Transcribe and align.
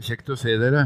Kjekt 0.00 0.28
å 0.32 0.36
se 0.36 0.52
dere. 0.60 0.82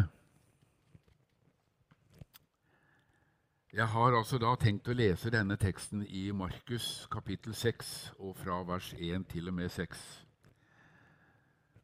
Jeg 3.75 3.87
har 3.91 4.15
altså 4.15 4.39
da 4.39 4.55
tenkt 4.55 4.87
å 4.87 4.95
lese 4.95 5.31
denne 5.35 5.57
teksten 5.59 6.07
i 6.07 6.31
Markus 6.31 7.09
kapittel 7.11 7.55
6 7.59 8.15
og 8.21 8.37
fra 8.39 8.63
vers 8.69 8.95
1 8.95 9.27
til 9.33 9.51
og 9.51 9.55
med 9.59 9.71
6. 9.75 9.99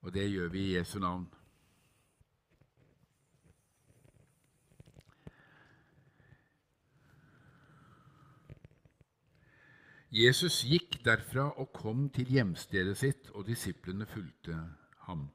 Og 0.07 0.15
det 0.15 0.31
gjør 0.31 0.49
vi 0.55 0.61
i 0.69 0.77
Jesu 0.77 0.99
navn. 1.03 1.27
Jesus 10.11 10.65
gikk 10.67 10.97
derfra 11.07 11.45
og 11.63 11.69
kom 11.71 12.09
til 12.11 12.27
hjemstedet 12.35 12.97
sitt, 12.99 13.29
og 13.31 13.47
disiplene 13.47 14.09
fulgte 14.11 14.57
ham. 15.07 15.29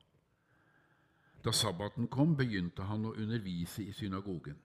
Da 1.45 1.53
sabbaten 1.55 2.09
kom, 2.11 2.33
begynte 2.35 2.83
han 2.83 3.05
å 3.07 3.13
undervise 3.15 3.85
i 3.85 3.93
synagogen. 3.95 4.57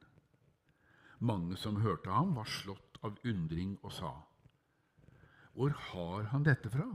Mange 1.21 1.55
som 1.61 1.79
hørte 1.79 2.11
ham, 2.11 2.35
var 2.35 2.51
slått 2.51 2.99
av 3.07 3.19
undring 3.23 3.79
og 3.83 3.93
sa:" 3.93 4.13
Hvor 5.55 5.71
har 5.71 6.23
han 6.33 6.43
dette 6.43 6.71
fra? 6.71 6.89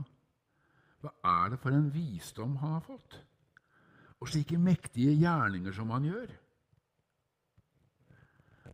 Hva 1.00 1.12
er 1.24 1.50
det 1.50 1.60
for 1.62 1.70
en 1.72 1.92
visdom 1.94 2.56
han 2.56 2.72
har 2.72 2.84
fått? 2.84 3.20
Og 4.20 4.28
slike 4.28 4.58
mektige 4.58 5.12
gjerninger 5.16 5.72
som 5.72 5.90
han 5.90 6.04
gjør? 6.04 6.32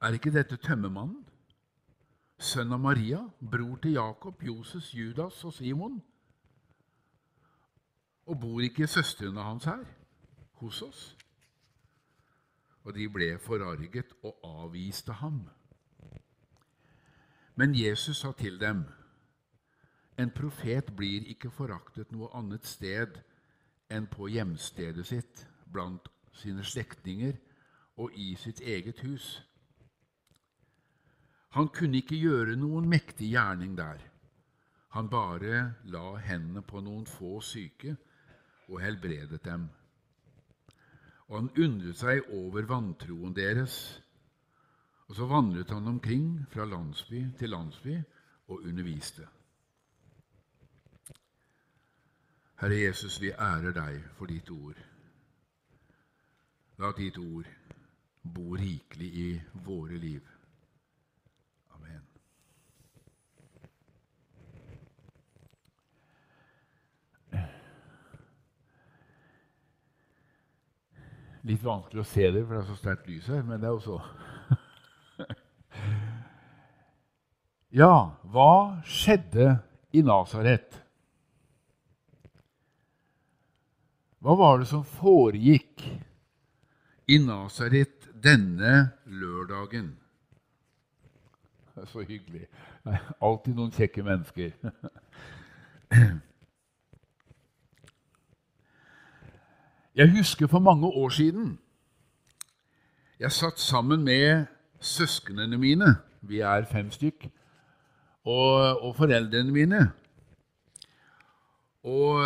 Er 0.02 0.18
ikke 0.18 0.34
dette 0.34 0.56
tømmermannen? 0.56 1.31
Sønn 2.42 2.74
av 2.74 2.80
Maria, 2.82 3.20
bror 3.38 3.76
til 3.82 3.94
Jakob, 3.96 4.42
Joses, 4.42 4.90
Judas 4.94 5.44
og 5.46 5.54
Simon? 5.54 6.00
Og 8.26 8.38
bor 8.40 8.62
ikke 8.62 8.88
søstrene 8.90 9.42
hans 9.42 9.68
her, 9.70 9.84
hos 10.58 10.82
oss? 10.82 11.02
Og 12.82 12.94
de 12.96 13.06
ble 13.08 13.36
forarget 13.38 14.14
og 14.22 14.40
avviste 14.42 15.14
ham. 15.22 15.44
Men 17.54 17.76
Jesus 17.78 18.24
sa 18.24 18.32
til 18.32 18.58
dem, 18.60 18.84
en 20.18 20.30
profet 20.30 20.90
blir 20.96 21.28
ikke 21.30 21.50
foraktet 21.50 22.10
noe 22.12 22.30
annet 22.36 22.66
sted 22.66 23.20
enn 23.90 24.08
på 24.10 24.26
hjemstedet 24.32 25.06
sitt, 25.06 25.46
blant 25.72 26.08
sine 26.34 26.64
slektninger 26.64 27.38
og 27.96 28.12
i 28.18 28.34
sitt 28.40 28.60
eget 28.60 29.00
hus. 29.06 29.42
Han 31.52 31.68
kunne 31.68 32.00
ikke 32.00 32.16
gjøre 32.16 32.56
noen 32.56 32.88
mektig 32.88 33.32
gjerning 33.34 33.74
der. 33.76 34.00
Han 34.96 35.08
bare 35.12 35.62
la 35.92 36.06
hendene 36.24 36.62
på 36.64 36.80
noen 36.84 37.04
få 37.08 37.40
syke 37.44 37.96
og 38.68 38.80
helbredet 38.80 39.42
dem. 39.44 39.68
Og 41.28 41.36
han 41.38 41.52
undret 41.64 42.00
seg 42.00 42.24
over 42.36 42.68
vantroen 42.68 43.36
deres. 43.36 43.76
Og 45.08 45.16
så 45.16 45.28
vandret 45.28 45.70
han 45.72 45.88
omkring 45.88 46.26
fra 46.52 46.64
landsby 46.68 47.24
til 47.38 47.52
landsby 47.52 47.98
og 48.48 48.64
underviste. 48.64 49.28
Herre 52.62 52.76
Jesus, 52.78 53.20
vi 53.20 53.30
ærer 53.30 53.72
deg 53.74 53.96
for 54.16 54.30
ditt 54.30 54.50
ord. 54.54 54.78
La 56.78 56.92
ditt 56.94 57.18
ord 57.18 57.48
bo 58.22 58.54
rikelig 58.54 59.08
i 59.18 59.26
våre 59.66 59.98
liv. 59.98 60.28
Amen. 61.74 62.06
Litt 71.42 71.62
vanskelig 71.64 72.04
å 72.04 72.06
se 72.06 72.28
det, 72.30 72.44
for 72.46 72.54
det 72.54 72.60
er 72.62 72.68
så 72.68 72.78
sterkt 72.78 73.08
lys 73.10 73.26
her, 73.32 73.42
men 73.42 73.58
det 73.58 73.66
er 73.66 73.74
jo 73.74 73.80
så. 73.82 73.98
ja, 77.82 77.94
hva 78.30 78.52
skjedde 78.86 79.56
i 79.90 80.04
Nasaret? 80.06 80.78
Hva 84.22 84.38
var 84.38 84.62
det 84.62 84.68
som 84.70 84.86
foregikk 84.86 85.82
i 87.10 87.18
Nasaret 87.18 88.06
denne 88.22 88.92
lørdagen? 89.10 89.96
Det 91.72 91.82
er 91.82 91.90
så 91.90 92.04
hyggelig. 92.06 92.46
Alltid 93.18 93.56
noen 93.58 93.74
kjekke 93.74 94.06
mennesker. 94.06 94.54
Jeg 99.96 100.10
husker 100.10 100.46
for 100.46 100.58
mange 100.58 100.86
år 100.86 101.08
siden 101.08 101.58
jeg 103.20 103.32
satt 103.32 103.60
sammen 103.60 104.04
med 104.04 104.46
søsknene 104.80 105.58
mine. 105.58 105.96
Vi 106.22 106.40
er 106.40 106.64
fem 106.64 106.90
stykk. 106.90 107.28
Og, 108.24 108.82
og 108.84 108.96
foreldrene 108.96 109.52
mine. 109.52 109.90
Og, 111.84 112.24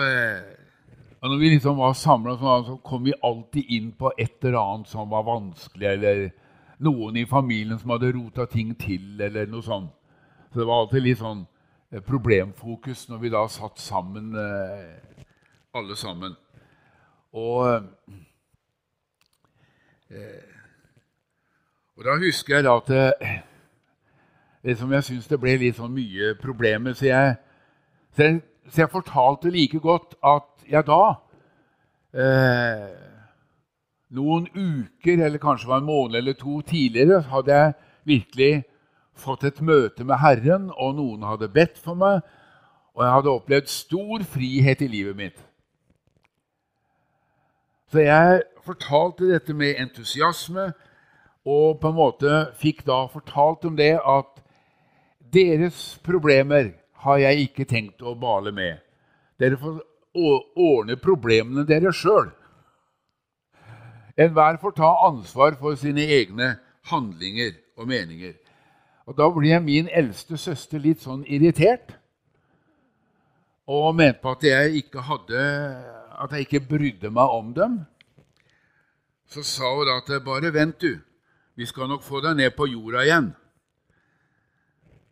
og 1.21 1.29
når 1.29 1.39
vi 1.39 1.49
liksom 1.49 1.79
var 1.79 1.93
samla, 1.93 2.37
så 2.39 2.79
kom 2.85 3.05
vi 3.05 3.13
alltid 3.25 3.65
inn 3.69 3.93
på 3.99 4.13
et 4.19 4.45
eller 4.45 4.61
annet 4.61 4.89
som 4.89 5.11
var 5.11 5.27
vanskelig, 5.27 5.89
eller 5.89 6.29
noen 6.79 7.17
i 7.17 7.27
familien 7.27 7.79
som 7.79 7.91
hadde 7.97 8.15
rota 8.15 8.47
ting 8.47 8.77
til, 8.79 9.21
eller 9.21 9.51
noe 9.51 9.65
sånt. 9.65 9.93
Så 10.53 10.61
det 10.61 10.67
var 10.71 10.85
alltid 10.85 11.03
litt 11.03 11.21
sånn 11.21 11.45
problemfokus 12.07 13.09
når 13.11 13.25
vi 13.25 13.35
da 13.35 13.47
satt 13.49 13.81
sammen, 13.83 14.33
alle 15.77 15.97
sammen. 15.97 16.37
Og, 17.33 17.83
eh, 20.11 20.55
og 21.97 22.05
da 22.05 22.19
husker 22.21 22.55
jeg 22.55 22.65
da 22.65 22.77
at 22.77 22.89
det, 22.89 23.33
liksom 24.67 24.93
jeg 24.93 25.09
syns 25.09 25.27
det 25.31 25.41
ble 25.41 25.57
litt 25.61 25.79
sånn 25.79 25.95
mye 25.95 26.35
problemer. 26.41 26.95
Så 26.99 27.09
jeg, 27.09 27.35
så 28.17 28.29
jeg, 28.29 28.41
så 28.71 28.85
jeg 28.85 28.93
fortalte 28.93 29.53
like 29.55 29.81
godt 29.83 30.17
at 30.25 30.67
jeg 30.71 30.87
da 30.87 31.03
eh, 32.17 32.87
Noen 34.17 34.45
uker, 34.55 35.19
eller 35.19 35.41
kanskje 35.43 35.67
var 35.67 35.81
en 35.83 35.89
måned 35.89 36.15
eller 36.15 36.37
to 36.39 36.61
tidligere, 36.63 37.25
hadde 37.27 37.53
jeg 37.53 37.73
virkelig 38.07 38.53
fått 39.19 39.45
et 39.49 39.59
møte 39.61 40.05
med 40.07 40.21
Herren, 40.23 40.69
og 40.71 40.95
noen 40.95 41.25
hadde 41.27 41.51
bedt 41.51 41.81
for 41.83 41.99
meg, 41.99 42.21
og 42.95 43.03
jeg 43.03 43.15
hadde 43.17 43.33
opplevd 43.33 43.73
stor 43.73 44.23
frihet 44.31 44.85
i 44.87 44.89
livet 44.93 45.19
mitt. 45.19 45.46
Så 47.93 48.03
jeg 48.03 48.43
fortalte 48.67 49.29
dette 49.31 49.55
med 49.55 49.79
entusiasme 49.79 50.73
og 51.47 51.79
på 51.81 51.93
en 51.93 51.99
måte 51.99 52.41
fikk 52.59 52.83
da 52.87 53.05
fortalt 53.11 53.65
om 53.69 53.77
det 53.79 53.95
at 54.03 54.43
deres 55.33 55.99
problemer 56.05 56.73
har 57.07 57.21
jeg 57.23 57.47
ikke 57.47 57.67
tenkt 57.71 58.03
å 58.03 58.17
bale 58.19 58.51
med. 58.55 58.81
Dere 59.39 59.59
får 59.61 59.79
ordne 60.17 60.97
problemene 60.99 61.67
dere 61.69 61.93
sjøl. 61.95 62.33
Enhver 64.17 64.59
får 64.59 64.75
ta 64.79 64.91
ansvar 65.07 65.59
for 65.61 65.77
sine 65.79 66.03
egne 66.03 66.57
handlinger 66.91 67.53
og 67.77 67.89
meninger. 67.89 68.35
Og 69.07 69.15
Da 69.17 69.29
ble 69.31 69.61
min 69.61 69.89
eldste 69.93 70.39
søster 70.41 70.83
litt 70.83 71.05
sånn 71.05 71.23
irritert 71.29 71.95
og 73.67 73.95
mente 73.95 74.23
på 74.23 74.33
at 74.35 74.43
jeg 74.47 74.83
ikke 74.83 75.05
hadde 75.07 75.43
at 76.17 76.33
jeg 76.33 76.47
ikke 76.47 76.65
brydde 76.69 77.11
meg 77.13 77.35
om 77.39 77.53
dem. 77.55 77.81
Så 79.27 79.43
sa 79.43 79.73
hun 79.75 79.89
da 79.89 79.99
at 80.01 80.25
bare 80.25 80.53
vent, 80.55 80.81
du. 80.81 80.99
Vi 81.57 81.67
skal 81.67 81.89
nok 81.89 82.05
få 82.05 82.21
deg 82.25 82.37
ned 82.37 82.53
på 82.57 82.69
jorda 82.69 83.05
igjen. 83.07 83.31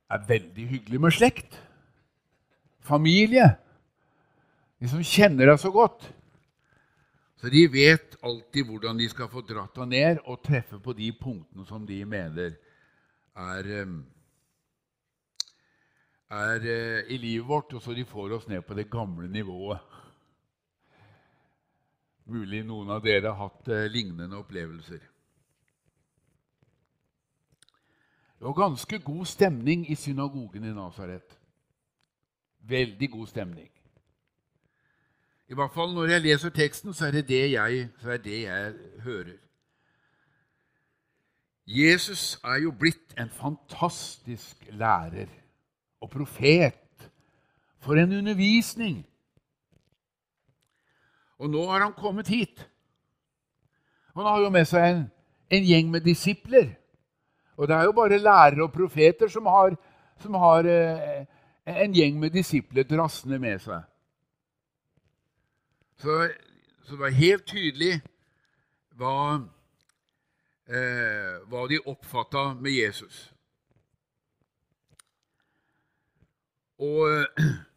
Det 0.05 0.19
er 0.21 0.27
veldig 0.29 0.67
hyggelig 0.71 1.01
med 1.01 1.15
slekt. 1.17 1.57
Familie. 2.85 3.55
De 4.81 4.91
som 4.93 5.01
kjenner 5.03 5.49
deg 5.49 5.59
så 5.61 5.73
godt. 5.73 6.05
Så 7.41 7.51
de 7.53 7.65
vet 7.73 8.15
alltid 8.25 8.69
hvordan 8.69 9.01
de 9.01 9.09
skal 9.11 9.29
få 9.33 9.43
dratt 9.45 9.75
deg 9.81 9.91
ned 9.91 10.21
og 10.25 10.43
treffe 10.45 10.79
på 10.81 10.95
de 10.97 11.11
punktene 11.17 11.67
som 11.69 11.83
de 11.89 11.99
mener 12.09 12.55
er, 13.35 13.73
er 16.31 16.69
eh, 16.77 17.01
i 17.11 17.19
livet 17.19 17.49
vårt, 17.49 17.75
og 17.75 17.83
så 17.83 17.97
de 17.97 18.07
får 18.09 18.37
oss 18.39 18.47
ned 18.49 18.63
på 18.65 18.77
det 18.79 18.87
gamle 18.93 19.29
nivået. 19.29 19.83
Mulig 22.25 22.63
noen 22.65 22.89
av 22.95 23.03
dere 23.05 23.33
har 23.33 23.51
hatt 23.51 23.69
eh, 23.69 23.87
lignende 23.93 24.39
opplevelser. 24.41 25.03
Det 28.39 28.49
var 28.49 28.57
ganske 28.57 28.99
god 28.99 29.27
stemning 29.29 29.85
i 29.91 29.97
synagogen 29.97 30.65
i 30.65 30.73
Nasaret. 30.73 31.37
Veldig 32.65 33.11
god 33.11 33.27
stemning. 33.29 33.71
I 35.49 35.55
hvert 35.55 35.73
fall 35.75 35.93
når 35.93 36.15
jeg 36.15 36.25
leser 36.25 36.53
teksten, 36.53 36.95
så 36.97 37.07
er 37.07 37.19
det 37.19 37.29
det 37.29 37.43
jeg, 37.53 37.89
er 38.03 38.23
det 38.25 38.43
jeg 38.43 38.75
hører. 39.05 39.37
Jesus 41.67 42.39
er 42.45 42.61
jo 42.65 42.73
blitt 42.73 43.15
en 43.21 43.31
fantastisk 43.33 44.69
lærer 44.73 45.29
og 46.01 46.11
profet. 46.11 47.11
For 47.81 48.01
en 48.01 48.13
undervisning! 48.13 49.05
Og 51.39 51.51
nå 51.51 51.65
har 51.71 51.83
han 51.83 51.97
kommet 51.97 52.29
hit. 52.29 52.69
Han 54.15 54.27
har 54.27 54.41
jo 54.41 54.51
med 54.55 54.67
seg 54.71 54.85
en, 54.91 55.05
en 55.51 55.67
gjeng 55.67 55.91
med 55.91 56.07
disipler. 56.07 56.75
Og 57.57 57.69
det 57.69 57.77
er 57.77 57.89
jo 57.89 57.97
bare 57.97 58.19
lærere 58.19 58.63
og 58.63 58.73
profeter 58.73 59.29
som 59.29 59.47
har, 59.47 59.75
som 60.23 60.35
har 60.35 60.67
eh, 60.71 61.27
en 61.67 61.95
gjeng 61.95 62.19
med 62.21 62.31
disipler 62.31 62.87
drassende 62.87 63.39
med 63.39 63.59
seg. 63.63 63.83
Så, 65.99 66.29
så, 66.85 66.93
det 66.93 67.01
var 67.01 67.15
helt 67.15 67.47
tydelig 67.47 67.93
hva, 68.99 69.41
eh, 70.69 71.37
hva 71.51 71.67
de 71.71 71.79
oppfatta 71.87 72.53
med 72.59 72.75
Jesus. 72.75 73.31
Og 76.79 77.27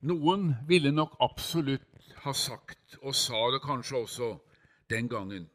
noen 0.00 0.54
ville 0.66 0.92
nok 0.92 1.16
absolutt 1.20 2.14
ha 2.24 2.32
sagt, 2.32 2.98
og 3.02 3.14
sa 3.14 3.50
det 3.52 3.62
kanskje 3.62 3.96
også 3.96 4.38
den 4.90 5.08
gangen, 5.08 5.50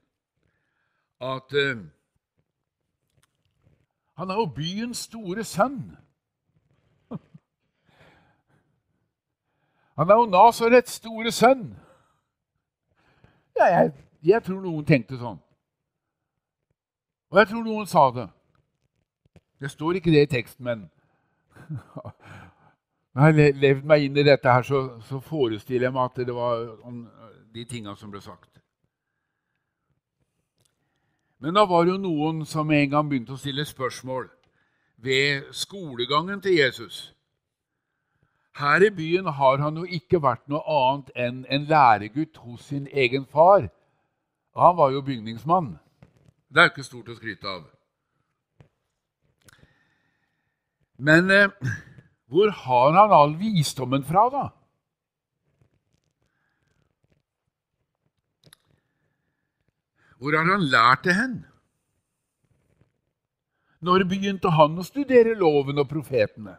at 1.22 1.54
eh, 1.54 1.78
han 4.18 4.30
er 4.30 4.34
jo 4.34 4.46
byens 4.46 4.98
store 4.98 5.44
sønn. 5.44 5.98
Han 9.98 10.10
er 10.10 10.16
jo 10.16 10.26
Nasarets 10.26 10.92
store 10.92 11.32
sønn. 11.32 11.80
Ja, 13.58 13.66
jeg, 13.66 13.94
jeg 14.24 14.44
tror 14.44 14.62
noen 14.62 14.86
tenkte 14.86 15.18
sånn. 15.18 15.40
Og 17.34 17.40
jeg 17.40 17.50
tror 17.50 17.64
noen 17.66 17.88
sa 17.90 18.10
det. 18.14 18.28
Det 19.62 19.72
står 19.72 19.98
ikke 19.98 20.12
det 20.14 20.22
i 20.28 20.30
teksten, 20.30 20.66
men 20.66 20.90
når 23.14 23.28
jeg 23.28 23.54
har 23.54 23.60
levd 23.62 23.84
meg 23.86 24.04
inn 24.04 24.18
i 24.18 24.26
dette, 24.26 24.50
her, 24.50 24.66
så, 24.66 24.80
så 25.06 25.20
forestiller 25.22 25.88
jeg 25.88 25.94
meg 25.94 26.10
at 26.10 26.26
det 26.26 26.36
var 26.36 26.64
de 27.54 27.66
tinga 27.70 27.94
som 27.96 28.12
ble 28.12 28.22
sagt. 28.22 28.50
Men 31.44 31.54
da 31.54 31.66
var 31.70 31.86
det 31.86 31.94
jo 31.94 32.00
noen 32.02 32.46
som 32.48 32.72
en 32.72 32.90
gang 32.90 33.10
begynte 33.10 33.36
å 33.36 33.40
stille 33.42 33.66
spørsmål 33.68 34.30
ved 35.04 35.52
skolegangen 35.52 36.42
til 36.42 36.56
Jesus. 36.56 37.12
Her 38.58 38.86
i 38.86 38.90
byen 38.90 39.28
har 39.28 39.62
han 39.62 39.78
jo 39.78 39.84
ikke 39.84 40.22
vært 40.24 40.46
noe 40.50 40.64
annet 40.64 41.12
enn 41.20 41.46
en 41.50 41.70
læregutt 41.70 42.38
hos 42.46 42.70
sin 42.70 42.88
egen 42.88 43.26
far. 43.26 43.68
Han 44.56 44.78
var 44.78 44.94
jo 44.94 45.02
bygningsmann. 45.02 45.74
Det 46.50 46.62
er 46.62 46.70
jo 46.70 46.74
ikke 46.74 46.86
stort 46.86 47.10
å 47.10 47.18
skryte 47.18 47.50
av. 47.50 47.64
Men 50.98 51.32
eh, 51.34 51.50
hvor 52.34 52.50
har 52.50 52.96
han 52.98 53.12
all 53.14 53.36
visdommen 53.38 54.04
fra, 54.04 54.26
da? 54.34 54.44
Hvor 60.18 60.34
har 60.38 60.48
han 60.50 60.64
lært 60.72 61.04
det 61.06 61.14
hen? 61.14 61.36
Når 63.84 64.06
begynte 64.10 64.50
han 64.56 64.80
å 64.80 64.86
studere 64.88 65.36
loven 65.38 65.82
og 65.84 65.90
profetene? 65.92 66.56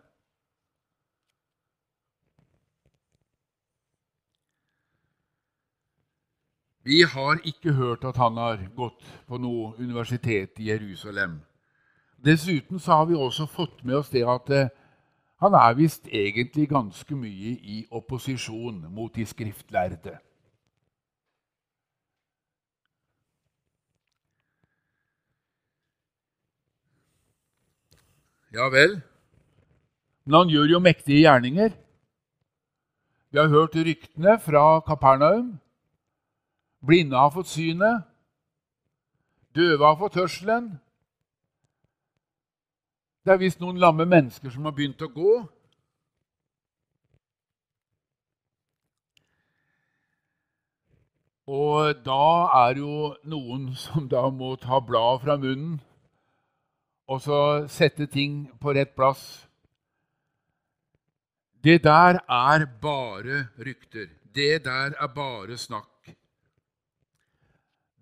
Vi 6.84 7.00
har 7.08 7.40
ikke 7.48 7.72
hørt 7.72 8.04
at 8.04 8.20
han 8.20 8.36
har 8.36 8.62
gått 8.76 9.02
på 9.26 9.40
noe 9.40 9.72
universitet 9.80 10.60
i 10.60 10.68
Jerusalem. 10.68 11.40
Dessuten 12.20 12.78
så 12.78 13.00
har 13.00 13.06
vi 13.08 13.16
også 13.16 13.48
fått 13.48 13.80
med 13.82 14.02
oss 14.04 14.12
det 14.12 14.22
at 14.28 14.50
eh, 14.52 14.68
han 15.42 15.54
er 15.54 15.74
visst 15.74 16.06
egentlig 16.06 16.68
ganske 16.70 17.16
mye 17.16 17.56
i 17.58 17.86
opposisjon 17.90 18.84
mot 18.90 19.14
de 19.14 19.26
skriftlærde. 19.26 20.18
Ja 28.54 28.68
vel. 28.70 29.00
Men 30.24 30.34
han 30.34 30.52
gjør 30.52 30.70
jo 30.70 30.78
mektige 30.78 31.24
gjerninger. 31.24 31.74
Vi 33.30 33.38
har 33.38 33.48
hørt 33.50 33.74
ryktene 33.74 34.38
fra 34.40 34.80
Kapernaum. 34.86 35.56
Blinde 36.86 37.18
har 37.18 37.32
fått 37.34 37.50
synet. 37.50 38.04
Døve 39.56 39.82
har 39.84 39.98
fått 39.98 40.14
hørselen. 40.14 40.76
Det 43.24 43.32
er 43.32 43.40
visst 43.40 43.60
noen 43.60 43.78
lamme 43.80 44.04
mennesker 44.04 44.52
som 44.52 44.66
har 44.68 44.74
begynt 44.76 45.00
å 45.00 45.08
gå. 45.08 45.34
Og 51.54 52.04
da 52.04 52.26
er 52.66 52.80
jo 52.80 53.14
noen 53.28 53.70
som 53.76 54.08
da 54.08 54.26
må 54.32 54.54
ta 54.60 54.80
bladet 54.80 55.24
fra 55.24 55.36
munnen 55.40 55.80
og 57.08 57.20
så 57.20 57.38
sette 57.68 58.06
ting 58.08 58.46
på 58.60 58.72
rett 58.72 58.94
plass. 58.96 59.24
Det 61.64 61.82
der 61.84 62.20
er 62.28 62.64
bare 62.80 63.46
rykter. 63.58 64.08
Det 64.34 64.64
der 64.64 64.96
er 65.00 65.08
bare 65.14 65.56
snakk. 65.56 66.12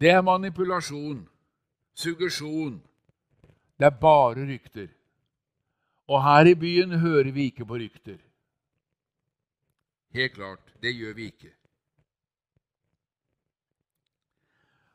Det 0.00 0.10
er 0.10 0.22
manipulasjon, 0.22 1.28
suggesjon. 1.94 2.82
Det 3.78 3.86
er 3.86 3.98
bare 4.00 4.46
rykter. 4.46 4.88
Og 6.12 6.20
her 6.20 6.50
i 6.50 6.54
byen 6.58 6.98
hører 7.00 7.30
vi 7.32 7.48
ikke 7.48 7.64
på 7.64 7.78
rykter. 7.80 8.18
Helt 10.12 10.34
klart, 10.36 10.74
det 10.82 10.92
gjør 10.92 11.14
vi 11.16 11.28
ikke. 11.32 11.52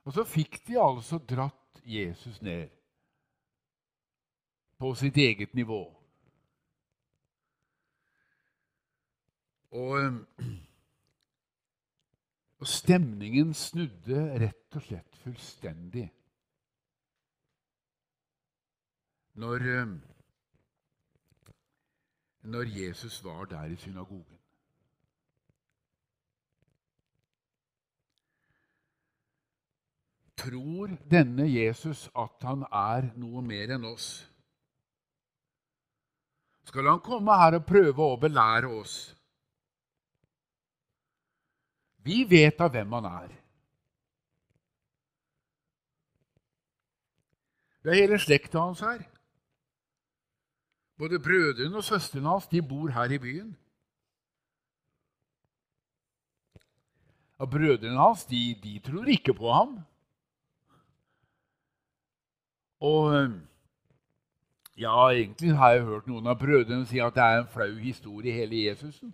Og 0.06 0.14
så 0.14 0.24
fikk 0.24 0.60
de 0.68 0.78
altså 0.80 1.18
dratt 1.18 1.82
Jesus 1.84 2.42
ned 2.42 2.70
på 4.78 4.94
sitt 4.96 5.18
eget 5.18 5.56
nivå. 5.58 5.82
Og, 9.72 10.22
og 12.62 12.70
stemningen 12.72 13.56
snudde 13.58 14.22
rett 14.46 14.78
og 14.78 14.86
slett 14.86 15.20
fullstendig 15.26 16.06
når 19.38 19.66
når 22.48 22.70
Jesus 22.82 23.24
var 23.24 23.46
der 23.46 23.66
i 23.66 23.76
synagogen. 23.76 24.40
Tror 30.38 30.88
denne 31.12 31.48
Jesus 31.54 32.10
at 32.16 32.48
han 32.48 32.64
er 32.72 33.10
noe 33.20 33.42
mer 33.42 33.74
enn 33.76 33.88
oss? 33.90 34.08
Skal 36.68 36.88
han 36.88 37.04
komme 37.04 37.36
her 37.42 37.58
og 37.58 37.66
prøve 37.68 38.06
å 38.06 38.20
belære 38.22 38.72
oss? 38.80 38.96
Vi 42.08 42.22
vet 42.30 42.62
av 42.64 42.72
hvem 42.72 42.96
han 43.00 43.10
er. 43.10 43.36
Det 47.84 47.92
er 47.92 48.04
hele 48.04 48.20
slekta 48.20 48.62
hans 48.62 48.84
her. 48.84 49.04
Både 50.98 51.20
brødrene 51.20 51.78
og 51.78 51.84
søstrene 51.84 52.30
hans 52.30 52.48
de 52.48 52.62
bor 52.62 52.90
her 52.90 53.12
i 53.12 53.18
byen. 53.18 53.58
Og 57.38 57.50
Brødrene 57.50 58.00
hans 58.00 58.26
de, 58.26 58.60
de 58.64 58.80
tror 58.80 59.06
ikke 59.06 59.34
på 59.34 59.52
ham. 59.52 59.80
Og 62.80 63.32
ja, 64.78 65.10
egentlig 65.10 65.58
har 65.58 65.72
jeg 65.72 65.86
hørt 65.86 66.08
noen 66.08 66.28
av 66.28 66.38
brødrene 66.38 66.86
si 66.86 67.00
at 67.02 67.16
det 67.16 67.24
er 67.24 67.40
en 67.42 67.50
flau 67.50 67.78
historie, 67.82 68.34
hele 68.34 68.66
Jesusen. 68.66 69.14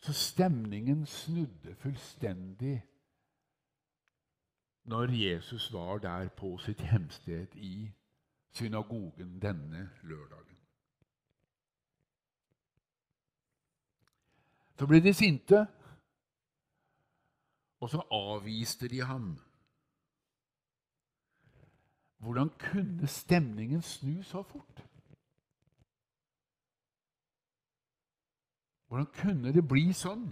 Så 0.00 0.12
stemningen 0.12 1.06
snudde 1.06 1.74
fullstendig 1.82 2.78
når 4.88 5.12
Jesus 5.12 5.72
var 5.72 5.98
der 5.98 6.28
på 6.28 6.58
sitt 6.58 6.80
hjemsted 6.80 7.54
i 7.54 7.90
synagogen 8.50 9.42
denne 9.42 9.90
lørdagen. 10.02 10.56
Så 14.78 14.86
ble 14.86 15.00
de 15.02 15.12
sinte, 15.14 15.66
og 17.80 17.90
så 17.90 18.00
avviste 18.10 18.88
de 18.88 19.02
ham. 19.04 19.38
Hvordan 22.18 22.50
kunne 22.58 23.06
stemningen 23.06 23.82
snu 23.82 24.22
så 24.22 24.42
fort? 24.42 24.84
Hvordan 28.86 29.06
kunne 29.20 29.52
det 29.52 29.68
bli 29.68 29.92
sånn? 29.92 30.30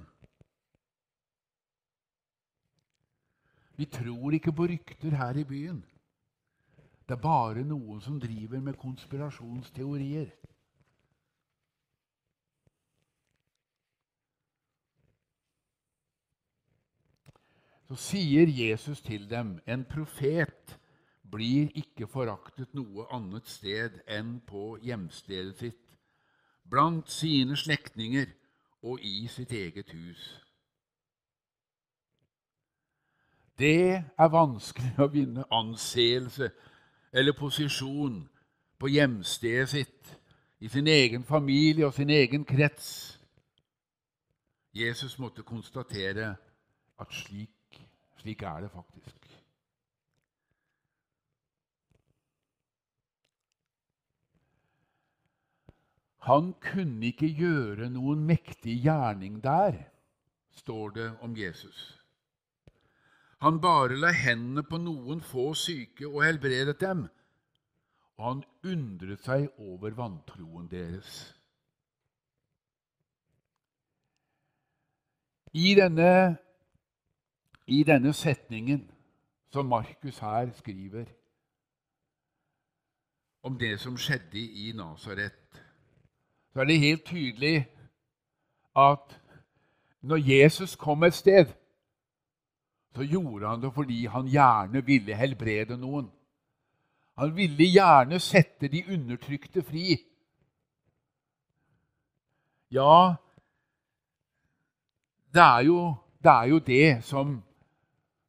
Vi 3.77 3.85
tror 3.85 4.33
ikke 4.33 4.53
på 4.53 4.67
rykter 4.71 5.17
her 5.17 5.37
i 5.37 5.45
byen. 5.45 5.85
Det 7.09 7.15
er 7.15 7.23
bare 7.23 7.63
noen 7.65 8.01
som 8.01 8.21
driver 8.21 8.61
med 8.61 8.79
konspirasjonsteorier. 8.81 10.31
Så 17.87 17.95
sier 18.03 18.51
Jesus 18.51 19.01
til 19.07 19.29
dem, 19.31 19.61
en 19.67 19.85
profet 19.87 20.75
blir 21.31 21.69
ikke 21.79 22.09
foraktet 22.11 22.73
noe 22.75 23.07
annet 23.15 23.47
sted 23.47 24.01
enn 24.11 24.41
på 24.49 24.73
hjemstedet 24.83 25.61
sitt, 25.61 25.95
blant 26.67 27.13
sine 27.13 27.55
slektninger 27.55 28.33
og 28.83 29.05
i 29.07 29.29
sitt 29.31 29.55
eget 29.55 29.95
hus. 29.95 30.46
Det 33.59 34.03
er 34.19 34.29
vanskelig 34.29 34.93
å 35.01 35.09
vinne 35.09 35.47
anseelse 35.51 36.51
eller 37.13 37.33
posisjon 37.33 38.19
på 38.77 38.91
hjemstedet 38.93 39.69
sitt, 39.73 40.17
i 40.61 40.69
sin 40.69 40.89
egen 40.89 41.25
familie 41.25 41.87
og 41.87 41.95
sin 41.97 42.11
egen 42.11 42.45
krets. 42.45 43.17
Jesus 44.77 45.19
måtte 45.19 45.45
konstatere 45.45 46.35
at 47.01 47.13
slik, 47.13 47.81
slik 48.21 48.43
er 48.43 48.67
det 48.67 48.71
faktisk. 48.73 49.27
Han 56.27 56.55
kunne 56.61 57.07
ikke 57.07 57.29
gjøre 57.39 57.87
noen 57.95 58.25
mektig 58.27 58.81
gjerning 58.83 59.39
der, 59.45 59.79
står 60.59 60.91
det 60.97 61.11
om 61.23 61.37
Jesus. 61.39 61.93
Han 63.45 63.61
bare 63.61 63.99
la 64.01 64.13
hendene 64.17 64.65
på 64.65 64.79
noen 64.81 65.21
få 65.21 65.51
syke 65.59 66.09
og 66.09 66.23
helbredet 66.25 66.79
dem. 66.81 67.05
Og 68.17 68.25
han 68.31 68.45
undret 68.65 69.25
seg 69.27 69.51
over 69.61 69.93
vantroen 69.97 70.71
deres. 70.71 71.19
I 75.57 75.75
denne, 75.77 76.37
I 77.67 77.83
denne 77.85 78.13
setningen 78.13 78.83
som 79.53 79.69
Markus 79.69 80.19
her 80.19 80.51
skriver 80.57 81.07
om 83.47 83.59
det 83.59 83.77
som 83.81 83.97
skjedde 83.97 84.41
i 84.41 84.73
Nasaret, 84.77 85.63
så 86.53 86.61
er 86.61 86.65
det 86.65 86.81
helt 86.83 87.05
tydelig 87.07 87.69
at 88.77 89.15
når 90.01 90.17
Jesus 90.17 90.77
kom 90.77 91.05
et 91.05 91.15
sted, 91.15 91.53
så 92.97 93.05
gjorde 93.05 93.49
han 93.49 93.61
det 93.61 93.73
fordi 93.77 94.07
han 94.09 94.29
gjerne 94.33 94.81
ville 94.85 95.17
helbrede 95.17 95.77
noen. 95.77 96.09
Han 97.21 97.33
ville 97.37 97.69
gjerne 97.69 98.21
sette 98.21 98.69
de 98.73 98.83
undertrykte 98.93 99.63
fri. 99.65 99.97
Ja, 102.73 103.17
det 105.33 105.45
er 105.45 105.65
jo 105.69 105.81
det, 106.25 106.33
er 106.33 106.47
jo 106.51 106.59
det 106.59 107.05
som, 107.05 107.37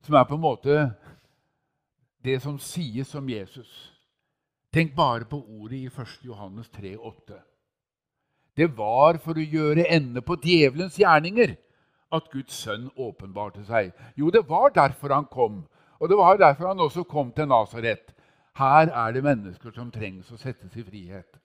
som 0.04 0.16
er 0.16 0.26
på 0.28 0.36
en 0.36 0.44
måte 0.44 0.80
det 2.24 2.42
som 2.44 2.60
sies 2.60 3.16
om 3.16 3.30
Jesus. 3.30 3.70
Tenk 4.74 4.92
bare 4.96 5.26
på 5.26 5.40
ordet 5.40 5.80
i 5.80 5.88
1. 5.88 6.20
Johannes 6.28 6.68
3,8. 6.76 7.40
Det 8.58 8.68
var 8.78 9.18
for 9.24 9.40
å 9.40 9.48
gjøre 9.56 9.88
ende 9.96 10.22
på 10.22 10.36
djevelens 10.44 11.00
gjerninger 11.00 11.56
at 12.14 12.30
Guds 12.32 12.56
sønn 12.56 12.90
åpenbarte 12.96 13.64
seg. 13.68 13.92
Jo, 14.16 14.30
det 14.32 14.46
var 14.50 14.72
derfor 14.76 15.14
han 15.14 15.28
kom, 15.32 15.66
og 16.00 16.10
det 16.10 16.18
var 16.18 16.40
derfor 16.40 16.68
han 16.72 16.80
også 16.80 17.04
kom 17.04 17.32
til 17.36 17.48
Nasaret. 17.48 18.14
Her 18.58 18.90
er 18.90 19.12
det 19.12 19.24
mennesker 19.24 19.74
som 19.76 19.92
trengs 19.92 20.32
å 20.32 20.40
settes 20.40 20.76
i 20.76 20.86
frihet. 20.86 21.40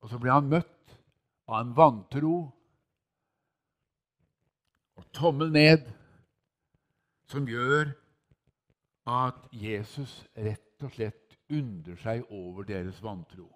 Og 0.00 0.10
så 0.10 0.18
ble 0.18 0.32
han 0.32 0.48
møtt 0.50 0.96
av 1.50 1.60
en 1.60 1.76
vantro 1.76 2.34
og 4.96 5.06
tommel 5.16 5.52
ned, 5.52 5.86
som 7.30 7.46
gjør 7.46 7.92
at 9.10 9.38
Jesus 9.54 10.24
rett 10.36 10.82
og 10.84 10.92
slett 10.96 11.36
undrer 11.50 11.98
seg 12.00 12.26
over 12.30 12.66
deres 12.66 12.98
vantro. 13.02 13.48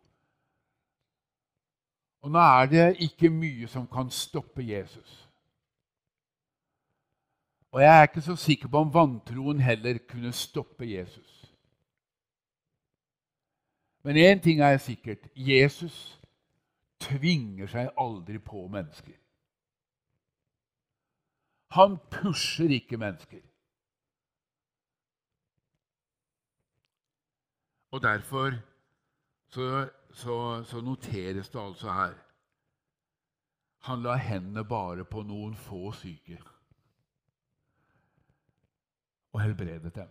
Og 2.25 2.31
nå 2.33 2.41
er 2.41 2.67
det 2.73 2.85
ikke 3.05 3.29
mye 3.29 3.69
som 3.69 3.85
kan 3.87 4.09
stoppe 4.11 4.65
Jesus. 4.65 5.29
Og 7.75 7.83
jeg 7.83 7.99
er 7.99 8.07
ikke 8.07 8.23
så 8.25 8.37
sikker 8.37 8.69
på 8.69 8.81
om 8.81 8.95
vantroen 8.95 9.61
heller 9.61 9.99
kunne 10.09 10.33
stoppe 10.33 10.87
Jesus. 10.89 11.53
Men 14.03 14.17
én 14.17 14.41
ting 14.41 14.61
er 14.61 14.79
sikkert 14.79 15.27
Jesus 15.37 16.21
tvinger 17.01 17.67
seg 17.69 17.91
aldri 18.01 18.39
på 18.39 18.67
mennesker. 18.73 19.17
Han 21.77 21.99
pusher 22.11 22.71
ikke 22.71 22.97
mennesker. 22.97 23.43
Og 27.91 28.03
derfor 28.03 28.57
så 29.49 29.91
så, 30.15 30.65
så 30.65 30.81
noteres 30.81 31.49
det 31.49 31.61
altså 31.61 31.93
her 31.93 32.15
Han 33.89 34.03
la 34.03 34.15
hendene 34.17 34.65
bare 34.65 35.05
på 35.05 35.23
noen 35.27 35.57
få 35.59 35.93
syke 35.93 36.39
og 39.35 39.41
helbredet 39.43 39.91
dem. 39.95 40.11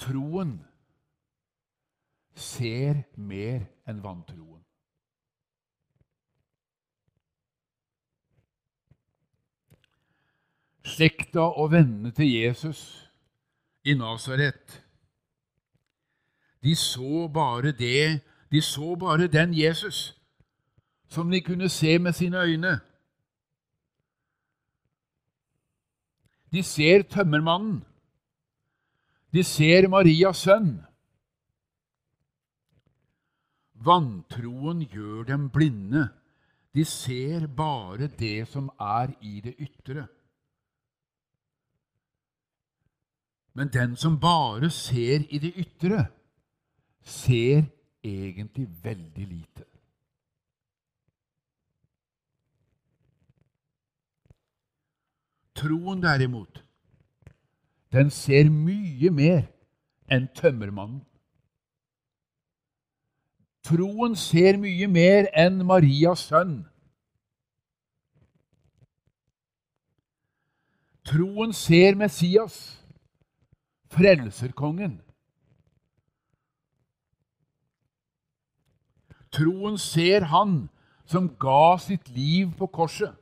Troen 0.00 0.54
ser 2.34 3.02
mer 3.20 3.66
enn 3.88 4.00
vantroen. 4.04 4.62
Slekta 10.84 11.44
og 11.60 11.70
vennene 11.76 12.12
til 12.16 12.32
Jesus 12.32 12.82
i 13.84 13.94
Nasaret 13.96 14.80
de 16.64 16.76
så 16.76 17.28
bare 17.28 17.72
det, 17.72 18.20
de 18.52 18.62
så 18.62 18.96
bare 18.96 19.26
den 19.26 19.54
Jesus 19.54 20.20
som 21.08 21.30
de 21.30 21.40
kunne 21.40 21.68
se 21.68 21.98
med 21.98 22.12
sine 22.12 22.40
øyne. 22.40 22.80
De 26.52 26.62
ser 26.62 27.02
tømmermannen. 27.02 27.84
De 29.32 29.44
ser 29.44 29.88
Marias 29.88 30.36
sønn. 30.36 30.84
Vantroen 33.74 34.84
gjør 34.86 35.24
dem 35.28 35.48
blinde. 35.50 36.08
De 36.74 36.84
ser 36.84 37.46
bare 37.46 38.06
det 38.06 38.48
som 38.48 38.70
er 38.80 39.14
i 39.20 39.40
det 39.40 39.54
ytre. 39.58 40.06
Men 43.54 43.68
den 43.68 43.96
som 43.96 44.20
bare 44.20 44.70
ser 44.70 45.26
i 45.30 45.38
det 45.38 45.52
ytre, 45.56 46.06
ser 47.04 47.64
egentlig 48.04 48.68
veldig 48.82 49.26
lite. 49.26 49.64
Troen, 55.54 56.02
derimot, 56.02 56.64
den 57.92 58.10
ser 58.10 58.50
mye 58.50 59.10
mer 59.10 59.44
enn 60.10 60.26
tømmermannen. 60.34 61.04
Troen 63.64 64.16
ser 64.18 64.58
mye 64.60 64.88
mer 64.90 65.30
enn 65.32 65.62
Marias 65.64 66.26
sønn. 66.28 66.58
Troen 71.04 71.52
ser 71.52 71.96
Messias, 71.96 72.58
frelserkongen. 73.92 75.03
Troen 79.34 79.78
ser 79.80 80.28
Han 80.30 80.68
som 81.10 81.28
ga 81.40 81.76
sitt 81.82 82.08
liv 82.14 82.54
på 82.58 82.66
korset, 82.72 83.12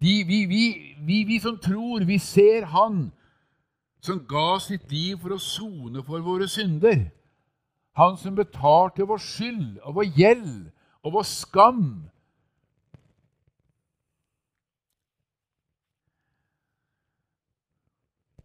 De, 0.00 0.24
vi, 0.28 0.44
vi, 0.44 0.96
vi, 1.06 1.24
vi 1.24 1.38
som 1.40 1.58
tror, 1.58 2.04
vi 2.04 2.18
ser 2.18 2.66
Han 2.72 3.12
som 4.04 4.20
ga 4.28 4.58
sitt 4.60 4.90
liv 4.92 5.16
for 5.18 5.34
å 5.34 5.40
sone 5.40 6.02
for 6.06 6.22
våre 6.22 6.46
synder. 6.48 7.08
Han 7.96 8.18
som 8.20 8.36
betalte 8.36 9.06
vår 9.08 9.22
skyld 9.24 9.78
og 9.80 9.96
vår 9.96 10.10
gjeld 10.18 10.52
og 11.02 11.16
vår 11.16 11.26
skam. 11.26 11.86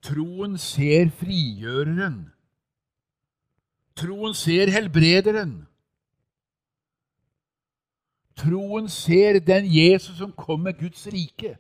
Troen 0.02 0.58
ser 0.58 1.12
frigjøreren. 1.20 2.31
Troen 3.96 4.34
ser 4.34 4.72
helbrederen. 4.72 5.68
Troen 8.36 8.88
ser 8.90 9.40
den 9.40 9.68
Jesus 9.70 10.18
som 10.18 10.32
kom 10.34 10.64
med 10.66 10.80
Guds 10.80 11.08
rike. 11.08 11.58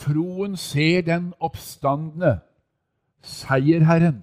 Troen 0.00 0.56
ser 0.56 1.02
den 1.02 1.32
oppstandende 1.40 2.38
seierherren. 3.20 4.22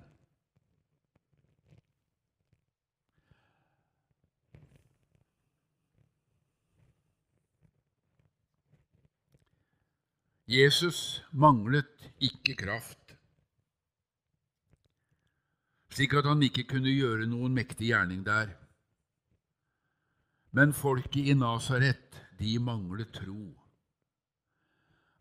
Jesus 10.47 11.25
manglet 11.31 12.11
ikke 12.23 12.55
kraft, 12.55 13.06
slik 15.97 16.13
at 16.13 16.27
han 16.29 16.43
ikke 16.45 16.67
kunne 16.69 16.93
gjøre 16.93 17.25
noen 17.25 17.55
mektig 17.57 17.89
gjerning 17.89 18.21
der. 18.25 18.51
Men 20.53 20.73
folket 20.73 21.31
i 21.31 21.33
Nasaret, 21.33 22.19
de 22.37 22.57
manglet 22.61 23.09
tro. 23.15 23.47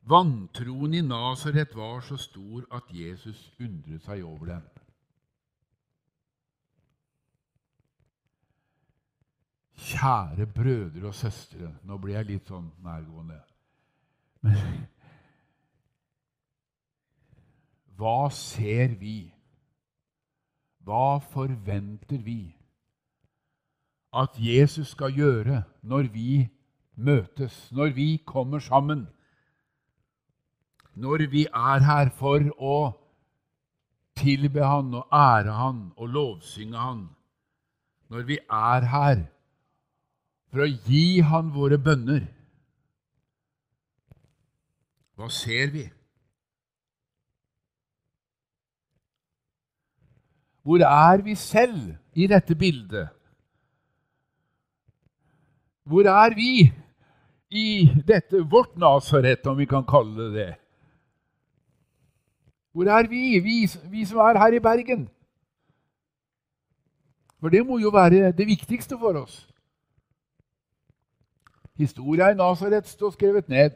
Vantroen 0.06 0.94
i 0.94 1.00
Nasaret 1.00 1.72
var 1.74 2.04
så 2.04 2.18
stor 2.20 2.66
at 2.76 2.90
Jesus 2.92 3.40
undret 3.56 4.04
seg 4.04 4.20
over 4.24 4.52
den. 4.52 4.66
Kjære 9.86 10.46
brødre 10.50 11.08
og 11.08 11.14
søstre 11.14 11.68
Nå 11.84 11.98
blir 12.00 12.16
jeg 12.16 12.28
litt 12.30 12.48
sånn 12.52 12.68
nærgående. 12.84 13.40
Men 14.44 14.84
hva 17.96 18.28
ser 18.32 18.92
vi? 19.00 19.35
Hva 20.86 21.18
forventer 21.32 22.22
vi 22.22 22.54
at 24.16 24.38
Jesus 24.38 24.94
skal 24.94 25.12
gjøre 25.12 25.64
når 25.82 26.08
vi 26.14 26.46
møtes, 26.94 27.66
når 27.72 27.90
vi 27.96 28.08
kommer 28.24 28.62
sammen? 28.62 29.06
når 30.96 31.26
vi 31.30 31.44
er 31.44 31.84
her 31.84 32.10
for 32.16 32.44
å 32.56 32.76
tilbe 34.16 34.64
Han 34.64 34.94
og 34.96 35.12
ære 35.12 35.52
Han 35.52 35.80
og 35.96 36.08
lovsynge 36.08 36.78
Han, 36.80 37.02
når 38.08 38.24
vi 38.30 38.38
er 38.40 38.86
her 38.92 39.26
for 40.48 40.64
å 40.64 40.70
gi 40.88 41.20
Han 41.20 41.52
våre 41.52 41.78
bønner, 41.78 42.24
hva 45.16 45.28
ser 45.32 45.70
vi? 45.72 45.84
Hvor 50.66 50.82
er 50.82 51.22
vi 51.22 51.34
selv 51.34 51.94
i 52.14 52.26
dette 52.26 52.54
bildet? 52.58 53.08
Hvor 55.86 56.02
er 56.10 56.34
vi 56.34 56.72
i 57.50 57.86
dette 58.08 58.40
vårt 58.50 58.74
Nasaret, 58.76 59.46
om 59.46 59.58
vi 59.58 59.64
kan 59.64 59.86
kalle 59.86 60.24
det 60.24 60.32
det? 60.34 60.54
Hvor 62.72 62.90
er 62.90 63.06
vi, 63.08 63.38
vi, 63.38 63.70
vi 63.90 64.04
som 64.04 64.18
er 64.18 64.38
her 64.38 64.58
i 64.58 64.60
Bergen? 64.60 65.08
For 67.40 67.48
det 67.48 67.62
må 67.66 67.78
jo 67.78 67.94
være 67.94 68.32
det 68.32 68.46
viktigste 68.46 68.98
for 68.98 69.22
oss. 69.22 69.44
Historia 71.78 72.32
i 72.32 72.34
Nasaret 72.34 72.88
står 72.88 73.10
skrevet 73.14 73.48
ned. 73.48 73.70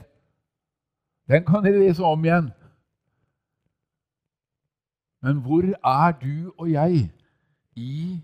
Den 1.29 1.47
kan 1.47 1.63
dere 1.63 1.87
lese 1.87 2.03
om 2.03 2.25
igjen. 2.25 2.51
Men 5.21 5.41
hvor 5.41 5.63
er 5.63 6.13
du 6.13 6.55
og 6.59 6.71
jeg 6.73 7.13
i, 7.77 8.21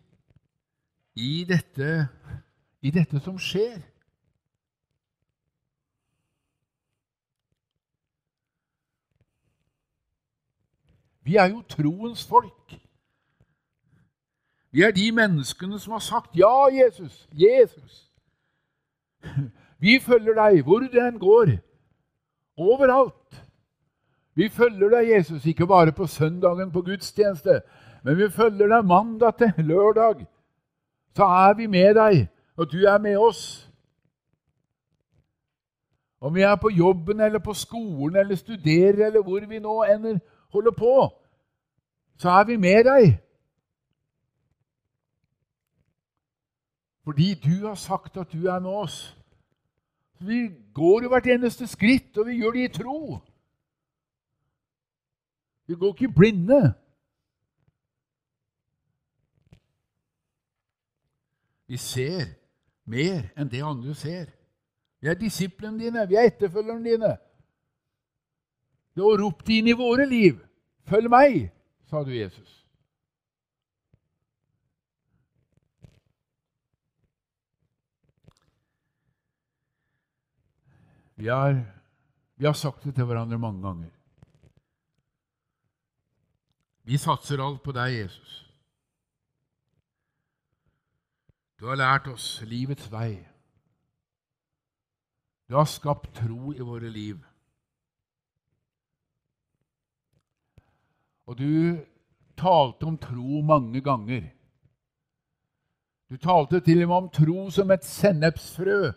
i, 1.14 1.44
dette, 1.48 2.08
i 2.82 2.90
dette 2.90 3.20
som 3.20 3.38
skjer? 3.38 3.82
Vi 11.26 11.36
er 11.36 11.50
jo 11.50 11.62
troens 11.68 12.26
folk. 12.26 12.76
Vi 14.70 14.82
er 14.82 14.90
de 14.90 15.12
menneskene 15.12 15.78
som 15.78 15.92
har 15.92 15.98
sagt 15.98 16.36
'Ja, 16.36 16.66
Jesus, 16.70 17.28
Jesus'. 17.32 18.06
Vi 19.78 20.00
følger 20.00 20.34
deg 20.34 20.62
hvor 20.62 20.78
du 20.78 20.98
enn 21.00 21.18
går. 21.18 21.58
Overalt. 22.56 23.45
Vi 24.36 24.48
følger 24.48 24.88
deg, 24.92 25.10
Jesus, 25.10 25.46
ikke 25.46 25.66
bare 25.66 25.92
på 25.96 26.06
søndagen 26.06 26.72
på 26.72 26.82
gudstjeneste, 26.84 27.60
men 28.04 28.18
vi 28.18 28.30
følger 28.30 28.68
deg 28.68 28.84
mandag 28.84 29.38
til 29.38 29.52
lørdag. 29.64 30.26
Så 31.16 31.24
er 31.24 31.54
vi 31.56 31.66
med 31.66 31.94
deg, 31.96 32.26
og 32.56 32.72
du 32.72 32.82
er 32.84 32.98
med 32.98 33.16
oss. 33.16 33.70
Om 36.20 36.34
vi 36.34 36.42
er 36.42 36.56
på 36.56 36.68
jobben 36.68 37.20
eller 37.20 37.38
på 37.38 37.54
skolen 37.54 38.16
eller 38.16 38.36
studerer 38.36 39.06
eller 39.06 39.22
hvor 39.22 39.40
vi 39.48 39.58
nå 39.58 39.82
ender 39.84 40.18
holder 40.52 40.70
på, 40.70 40.94
så 42.18 42.30
er 42.30 42.44
vi 42.44 42.56
med 42.56 42.84
deg. 42.84 43.16
Fordi 47.04 47.34
du 47.34 47.66
har 47.66 47.74
sagt 47.74 48.16
at 48.16 48.32
du 48.32 48.46
er 48.46 48.58
med 48.58 48.70
oss. 48.70 49.16
Vi 50.20 50.50
går 50.74 51.02
jo 51.02 51.08
hvert 51.08 51.26
eneste 51.26 51.66
skritt, 51.66 52.18
og 52.18 52.26
vi 52.26 52.40
gjør 52.40 52.52
det 52.52 52.64
i 52.64 52.72
tro. 52.82 53.20
Vi 55.66 55.74
går 55.74 55.94
ikke 55.94 56.14
blinde. 56.14 56.74
Vi 61.66 61.76
ser 61.76 62.28
mer 62.86 63.26
enn 63.34 63.50
det 63.50 63.62
andre 63.66 63.94
ser. 63.98 64.28
Vi 65.02 65.10
er 65.10 65.18
disiplene 65.18 65.78
dine, 65.82 66.06
vi 66.08 66.18
er 66.18 66.30
etterfølgerne 66.30 66.86
dine. 66.86 67.16
Det 68.94 69.02
har 69.04 69.18
ropt 69.20 69.50
inn 69.52 69.66
i 69.68 69.76
våre 69.76 70.06
liv. 70.08 70.38
Følg 70.86 71.10
meg, 71.10 71.48
sa 71.90 72.04
du, 72.06 72.14
Jesus. 72.14 72.54
Vi 81.16 81.28
har, 81.32 81.58
vi 82.36 82.46
har 82.46 82.56
sagt 82.56 82.84
det 82.84 82.94
til 82.94 83.08
hverandre 83.08 83.38
mange 83.40 83.62
ganger. 83.64 83.95
Vi 86.86 86.98
satser 87.02 87.42
alt 87.42 87.64
på 87.64 87.72
deg, 87.74 87.96
Jesus. 87.98 88.34
Du 91.58 91.66
har 91.66 91.78
lært 91.80 92.06
oss 92.12 92.42
livets 92.46 92.86
vei. 92.92 93.16
Du 95.48 95.56
har 95.56 95.66
skapt 95.66 96.12
tro 96.14 96.52
i 96.54 96.62
våre 96.62 96.90
liv. 96.90 97.18
Og 101.26 101.38
du 101.38 101.78
talte 102.38 102.86
om 102.86 102.98
tro 103.02 103.40
mange 103.42 103.80
ganger. 103.82 104.28
Du 106.06 106.20
talte 106.22 106.60
til 106.62 106.84
og 106.84 106.88
med 106.88 106.96
om 106.96 107.08
tro 107.10 107.48
som 107.50 107.70
et 107.74 107.84
sennepsfrø. 107.84 108.92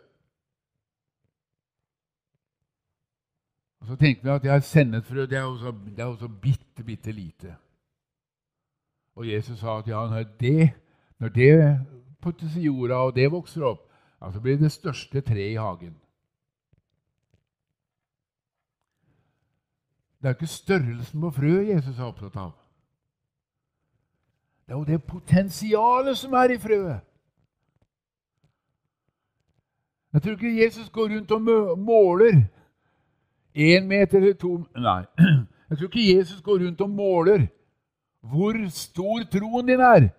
Og 3.79 3.87
Så 3.87 3.95
tenkte 3.95 4.27
vi 4.27 4.35
at 4.35 4.45
ja, 4.45 4.59
sennepsfrø, 4.59 5.25
det 5.25 5.37
er 5.37 5.47
jo 6.05 6.17
så 6.17 6.27
bitte, 6.27 6.83
bitte 6.83 7.11
lite. 7.11 7.55
Og 9.15 9.27
Jesus 9.27 9.59
sa 9.59 9.79
at 9.79 9.87
ja, 9.87 10.05
når 10.07 10.23
det, 10.39 10.69
når 11.19 11.29
det 11.29 11.53
puttes 12.21 12.55
i 12.55 12.67
jorda, 12.67 12.95
og 12.95 13.15
det 13.15 13.31
vokser 13.31 13.63
opp, 13.63 13.85
ja, 14.21 14.31
så 14.31 14.39
blir 14.39 14.57
det 14.57 14.67
det 14.67 14.71
største 14.71 15.21
treet 15.21 15.53
i 15.53 15.59
hagen. 15.59 15.95
Det 20.19 20.27
er 20.27 20.35
ikke 20.35 20.47
størrelsen 20.47 21.21
på 21.21 21.31
frøet 21.31 21.69
Jesus 21.69 21.99
er 21.99 22.09
opptatt 22.09 22.35
av. 22.35 22.51
Det 24.67 24.75
er 24.75 24.79
jo 24.79 24.85
det 24.85 25.03
potensialet 25.03 26.17
som 26.17 26.33
er 26.33 26.51
i 26.53 26.57
frøet. 26.59 26.99
Jeg 30.13 30.21
tror 30.21 30.31
ikke 30.31 30.63
Jesus 30.63 30.89
går 30.89 31.09
rundt 31.15 31.31
og 31.31 31.41
måler 31.79 32.43
én 33.55 33.87
meter 33.87 34.17
eller 34.17 34.33
to 34.33 34.57
Nei. 34.75 35.03
Jeg 35.69 35.77
tror 35.77 35.87
ikke 35.87 36.17
Jesus 36.17 36.41
går 36.41 36.59
rundt 36.65 36.81
og 36.81 36.89
måler 36.89 37.47
hvor 38.19 38.69
stor 38.69 39.23
troen 39.31 39.67
din 39.67 39.79
er. 39.79 40.09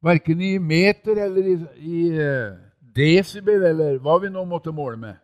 Verken 0.00 0.40
i 0.40 0.58
meter 0.58 1.24
eller 1.24 1.46
i, 1.46 1.56
i 1.78 2.02
uh, 2.20 2.58
desibel 2.94 3.64
eller 3.64 3.98
hva 3.98 4.18
vi 4.22 4.30
nå 4.30 4.44
måtte 4.44 4.72
måle 4.72 4.96
med. 4.96 5.16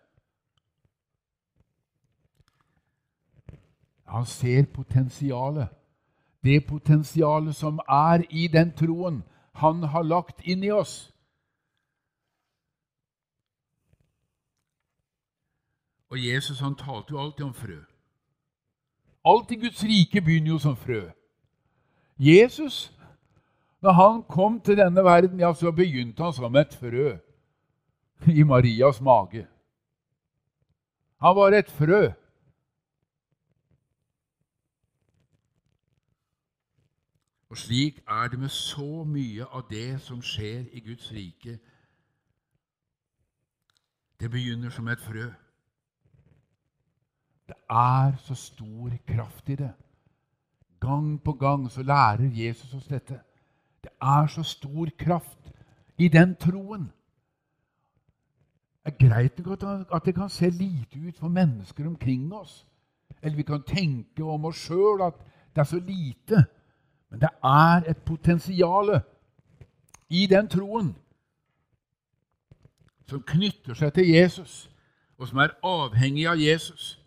Han 4.14 4.26
ser 4.26 4.66
potensialet. 4.74 5.68
Det 6.44 6.66
potensialet 6.66 7.56
som 7.56 7.80
er 7.88 8.26
i 8.30 8.48
den 8.48 8.72
troen 8.76 9.22
han 9.54 9.82
har 9.82 10.02
lagt 10.02 10.42
inn 10.44 10.64
i 10.64 10.70
oss. 10.70 11.14
Og 16.10 16.20
Jesus 16.26 16.60
han 16.60 16.76
talte 16.76 17.14
jo 17.14 17.20
alltid 17.20 17.44
om 17.46 17.54
frø. 17.54 17.80
Alt 19.24 19.50
i 19.50 19.56
Guds 19.56 19.82
rike 19.84 20.20
begynner 20.20 20.52
jo 20.52 20.58
som 20.58 20.76
frø. 20.76 21.08
Jesus, 22.18 22.92
når 23.80 23.92
han 23.92 24.22
kom 24.22 24.60
til 24.60 24.76
denne 24.76 25.04
verden, 25.04 25.40
ja, 25.40 25.54
så 25.54 25.72
begynte 25.72 26.22
han 26.22 26.32
som 26.32 26.56
et 26.56 26.74
frø 26.74 27.16
i 28.40 28.42
Marias 28.42 29.00
mage. 29.00 29.46
Han 31.20 31.36
var 31.36 31.56
et 31.56 31.70
frø. 31.70 32.12
Og 37.48 37.58
slik 37.58 38.02
er 38.08 38.28
det 38.28 38.38
med 38.38 38.48
så 38.48 39.04
mye 39.04 39.44
av 39.46 39.68
det 39.70 40.00
som 40.02 40.22
skjer 40.22 40.64
i 40.72 40.80
Guds 40.80 41.12
rike. 41.12 41.58
Det 44.20 44.30
begynner 44.30 44.70
som 44.70 44.88
et 44.88 45.00
frø. 45.00 45.28
Det 47.48 47.56
er 47.70 48.16
så 48.16 48.34
stor 48.34 48.90
kraft 49.06 49.48
i 49.48 49.54
det. 49.54 49.72
Gang 50.80 51.22
på 51.22 51.32
gang 51.32 51.70
så 51.70 51.82
lærer 51.82 52.30
Jesus 52.32 52.74
oss 52.74 52.86
dette. 52.86 53.20
Det 53.82 53.90
er 54.02 54.26
så 54.26 54.42
stor 54.42 54.88
kraft 54.98 55.52
i 55.98 56.08
den 56.08 56.36
troen. 56.36 56.92
Det 58.84 58.92
er 58.92 59.08
greit 59.08 59.86
at 59.92 60.04
det 60.04 60.14
kan 60.14 60.28
se 60.28 60.50
lite 60.50 60.98
ut 61.08 61.18
for 61.18 61.28
mennesker 61.28 61.86
omkring 61.86 62.34
oss. 62.34 62.66
Eller 63.22 63.36
vi 63.36 63.42
kan 63.42 63.62
tenke 63.62 64.24
om 64.24 64.44
oss 64.44 64.56
sjøl 64.56 65.02
at 65.02 65.14
det 65.54 65.60
er 65.60 65.64
så 65.64 65.78
lite. 65.78 66.44
Men 67.10 67.20
det 67.20 67.28
er 67.44 67.90
et 67.90 67.96
potensial 67.96 69.00
i 70.08 70.26
den 70.26 70.48
troen 70.48 70.96
som 73.08 73.22
knytter 73.22 73.74
seg 73.74 73.92
til 73.94 74.08
Jesus, 74.08 74.70
og 75.18 75.28
som 75.28 75.38
er 75.38 75.56
avhengig 75.62 76.24
av 76.28 76.40
Jesus. 76.40 77.03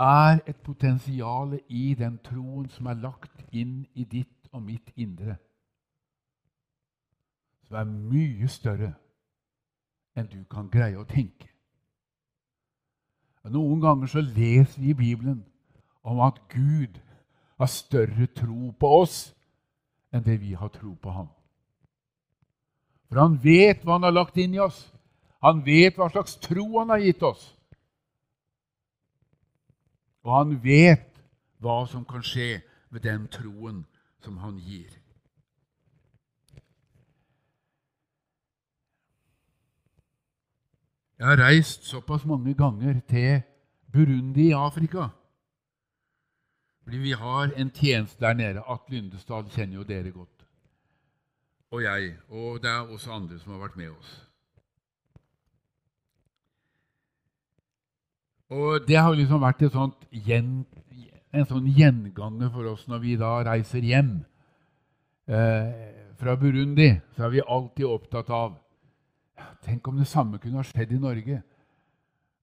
Er 0.00 0.40
et 0.46 0.56
potensial 0.56 1.58
i 1.68 1.94
den 1.94 2.18
troen 2.24 2.68
som 2.72 2.88
er 2.88 3.00
lagt 3.02 3.44
inn 3.52 3.84
i 3.94 4.04
ditt 4.04 4.48
og 4.52 4.62
mitt 4.64 4.92
indre, 4.96 5.36
som 7.68 7.76
er 7.82 7.90
mye 7.90 8.48
større 8.48 8.94
enn 10.16 10.30
du 10.30 10.40
kan 10.50 10.70
greie 10.72 10.98
å 10.98 11.06
tenke. 11.08 11.50
Noen 13.50 13.80
ganger 13.80 14.10
så 14.10 14.20
leser 14.20 14.80
vi 14.80 14.90
i 14.90 14.96
Bibelen 14.96 15.44
om 16.04 16.20
at 16.24 16.40
Gud 16.52 16.98
har 17.60 17.68
større 17.68 18.26
tro 18.36 18.72
på 18.72 18.90
oss 19.02 19.18
enn 20.12 20.24
det 20.24 20.40
vi 20.40 20.54
har 20.56 20.72
tro 20.74 20.94
på 20.96 21.12
ham. 21.12 21.28
For 23.08 23.20
han 23.20 23.38
vet 23.42 23.84
hva 23.84 23.96
han 23.98 24.06
har 24.06 24.14
lagt 24.14 24.36
inn 24.38 24.54
i 24.54 24.62
oss. 24.62 24.84
Han 25.42 25.64
vet 25.66 25.96
hva 25.98 26.10
slags 26.12 26.36
tro 26.42 26.66
han 26.78 26.92
har 26.92 27.02
gitt 27.02 27.22
oss. 27.26 27.42
Og 30.22 30.36
han 30.36 30.56
vet 30.64 31.22
hva 31.60 31.84
som 31.88 32.04
kan 32.04 32.24
skje 32.24 32.60
med 32.90 33.04
den 33.04 33.28
troen 33.32 33.84
som 34.20 34.36
han 34.40 34.58
gir. 34.60 34.90
Jeg 41.20 41.28
har 41.28 41.36
reist 41.36 41.84
såpass 41.84 42.24
mange 42.24 42.54
ganger 42.54 43.00
til 43.08 43.42
Burundi 43.92 44.48
i 44.48 44.56
Afrika. 44.56 45.08
Fordi 46.82 46.98
vi 46.98 47.10
har 47.12 47.52
en 47.56 47.70
tjeneste 47.70 48.24
der 48.24 48.32
nede. 48.32 48.62
Atle 48.66 48.96
Lyndestad 48.96 49.50
kjenner 49.50 49.76
jo 49.76 49.82
dere 49.82 50.10
godt. 50.10 50.46
Og 51.70 51.82
jeg. 51.82 52.16
Og 52.28 52.62
det 52.62 52.70
er 52.70 52.88
også 52.88 53.12
andre 53.12 53.38
som 53.38 53.52
har 53.52 53.60
vært 53.60 53.76
med 53.76 53.90
oss. 53.90 54.29
Og 58.50 58.86
det 58.88 58.96
har 58.98 59.14
liksom 59.14 59.42
vært 59.44 59.62
gjen, 60.10 60.64
en 61.30 61.46
sånn 61.46 61.68
gjenganger 61.70 62.50
for 62.50 62.66
oss 62.72 62.88
når 62.90 62.98
vi 63.04 63.12
da 63.18 63.36
reiser 63.46 63.84
hjem 63.86 64.16
eh, 65.30 65.70
fra 66.18 66.34
Burundi. 66.34 66.96
Så 67.14 67.28
er 67.28 67.36
vi 67.36 67.46
alltid 67.46 67.86
opptatt 67.86 68.30
av 68.30 68.58
Tenk 69.64 69.88
om 69.88 69.96
det 69.96 70.06
samme 70.08 70.38
kunne 70.40 70.60
ha 70.60 70.64
skjedd 70.64 70.90
i 70.92 70.98
Norge. 71.00 71.38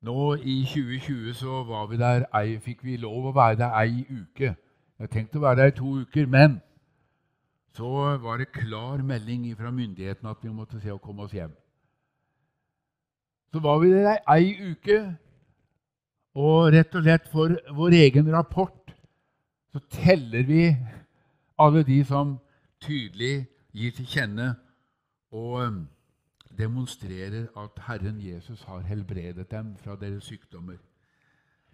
Nå 0.06 0.36
i 0.38 0.64
2020 0.70 1.34
så 1.38 1.64
var 1.66 1.88
vi 1.90 1.98
der, 1.98 2.26
ei, 2.38 2.58
fikk 2.62 2.84
vi 2.86 2.98
lov 3.02 3.30
å 3.30 3.34
være 3.34 3.58
der 3.64 3.76
ei 3.78 4.04
uke. 4.06 4.54
Jeg 4.98 5.12
tenkte 5.14 5.40
å 5.40 5.44
være 5.46 5.60
der 5.62 5.72
i 5.72 5.76
to 5.78 5.94
uker, 6.04 6.26
men 6.30 6.60
så 7.78 8.18
var 8.22 8.38
det 8.42 8.52
klar 8.54 9.02
melding 9.06 9.50
fra 9.58 9.72
myndighetene 9.74 10.30
at 10.34 10.42
vi 10.42 10.54
måtte 10.54 10.82
se 10.82 10.94
å 10.94 11.02
komme 11.02 11.26
oss 11.26 11.34
hjem. 11.34 11.54
Så 13.54 13.62
var 13.62 13.82
vi 13.82 13.92
der 13.94 14.22
ei 14.34 14.54
uke, 14.72 15.00
og 16.38 16.72
rett 16.74 16.94
og 16.96 17.04
slett 17.06 17.30
for 17.34 17.56
vår 17.74 17.96
egen 17.98 18.30
rapport 18.34 18.94
så 19.74 19.82
teller 19.94 20.46
vi 20.46 20.64
alle 21.60 21.84
de 21.84 22.04
som 22.06 22.38
tydelig 22.82 23.48
gir 23.74 23.94
til 23.98 24.10
kjenne 24.10 24.52
og 25.34 25.62
um, 25.66 25.80
demonstrerer 26.58 27.50
at 27.58 27.82
Herren 27.88 28.22
Jesus 28.22 28.62
har 28.70 28.86
helbredet 28.86 29.52
dem 29.52 29.76
fra 29.78 29.96
deres 29.96 30.24
sykdommer. 30.30 30.78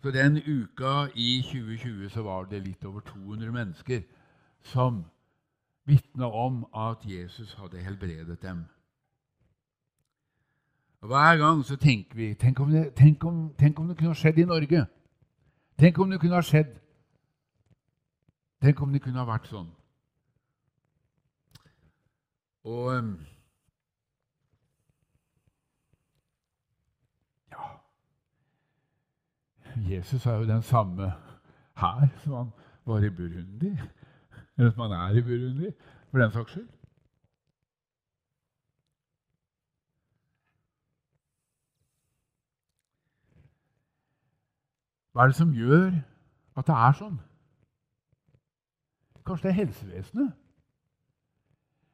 Så 0.01 0.11
den 0.11 0.37
uka 0.37 1.07
i 1.15 1.41
2020 1.43 2.09
så 2.09 2.23
var 2.23 2.47
det 2.51 2.63
litt 2.63 2.83
over 2.85 2.99
200 2.99 3.51
mennesker 3.51 4.01
som 4.63 5.03
vitna 5.85 6.27
om 6.27 6.65
at 6.75 7.03
Jesus 7.07 7.53
hadde 7.59 7.83
helbredet 7.83 8.41
dem. 8.41 8.65
Og 11.03 11.07
Hver 11.07 11.37
gang 11.37 11.65
så 11.65 11.75
tenker 11.75 12.15
vi 12.15 12.33
tenk 12.33 12.59
om, 12.59 12.69
det, 12.69 12.93
tenk, 12.95 13.23
om, 13.23 13.53
tenk 13.59 13.79
om, 13.79 13.87
det, 13.87 13.97
kunne 13.97 14.15
skjedd 14.15 14.37
i 14.37 14.45
Norge. 14.47 14.85
Tenk 15.79 15.99
om 15.99 16.09
det 16.09 16.19
kunne 16.19 16.35
ha 16.35 16.41
skjedd. 16.41 16.69
Tenk 18.63 18.81
om 18.81 18.93
det 18.93 19.01
kunne 19.03 19.19
ha 19.19 19.25
vært 19.27 19.49
sånn. 19.51 19.67
Og 22.63 22.87
um, 22.95 23.09
Ja 27.51 27.67
Jesus 29.89 30.23
er 30.23 30.39
jo 30.39 30.47
den 30.47 30.63
samme 30.63 31.11
her 31.83 32.07
som 32.23 32.37
han 32.37 32.55
var 32.87 33.03
i 33.03 33.11
Burundi. 33.11 33.73
Eller 34.55 34.71
som 34.71 34.87
han 34.87 34.95
er 35.01 35.19
i 35.19 35.25
Burundi, 35.27 35.75
for 36.11 36.23
den 36.23 36.31
saks 36.31 36.55
skyld. 36.55 36.71
Hva 45.13 45.23
er 45.23 45.29
det 45.31 45.37
som 45.37 45.53
gjør 45.53 45.91
at 46.57 46.67
det 46.67 46.75
er 46.75 46.95
sånn? 46.97 47.19
Kanskje 49.23 49.47
det 49.47 49.53
er 49.53 49.59
helsevesenet? 49.61 50.31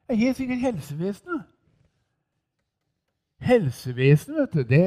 Det 0.08 0.16
er 0.16 0.22
helt 0.24 0.38
sikkert 0.38 0.64
helsevesenet. 0.64 1.42
Helsevesenet, 3.40 4.40
vet 4.40 4.54
du, 4.54 4.64
det 4.70 4.86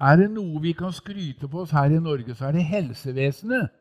er 0.00 0.16
det 0.20 0.28
noe 0.30 0.60
vi 0.62 0.72
kan 0.76 0.92
skryte 0.92 1.48
på 1.48 1.64
oss 1.64 1.72
her 1.74 1.90
i 1.90 2.02
Norge, 2.02 2.34
så 2.34 2.46
er 2.46 2.58
det 2.58 2.68
helsevesenet. 2.68 3.72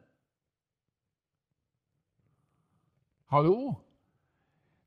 Hallo? 3.33 3.73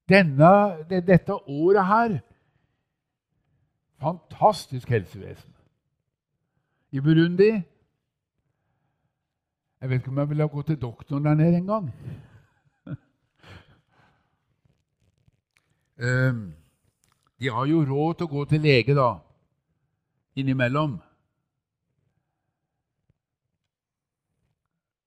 Denne, 0.09 0.51
det, 0.91 1.07
dette 1.07 1.35
året 1.35 1.87
her 1.87 2.19
Fantastisk 3.97 4.89
helsevesen. 4.93 5.55
I 6.93 7.01
Burundi 7.01 7.63
jeg 9.81 9.91
vet 9.91 10.01
ikke 10.01 10.11
om 10.11 10.19
jeg 10.19 10.29
ville 10.29 10.47
ha 10.47 10.53
gått 10.53 10.67
til 10.67 10.81
doktoren 10.81 11.25
der 11.25 11.35
nede 11.35 11.57
engang. 11.57 11.91
um, 16.01 16.55
de 17.41 17.51
har 17.51 17.67
jo 17.67 17.85
råd 17.85 18.15
til 18.15 18.27
å 18.27 18.33
gå 18.33 18.45
til 18.45 18.65
lege, 18.65 18.95
da, 18.97 19.11
innimellom. 20.37 20.97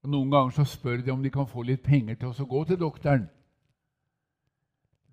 Og 0.03 0.09
Noen 0.13 0.31
ganger 0.31 0.53
så 0.55 0.63
spør 0.69 1.01
de 1.01 1.11
om 1.11 1.23
de 1.23 1.31
kan 1.33 1.49
få 1.49 1.65
litt 1.65 1.83
penger 1.83 2.15
til 2.15 2.31
å 2.31 2.47
gå 2.53 2.63
til 2.69 2.79
doktoren. 2.79 3.25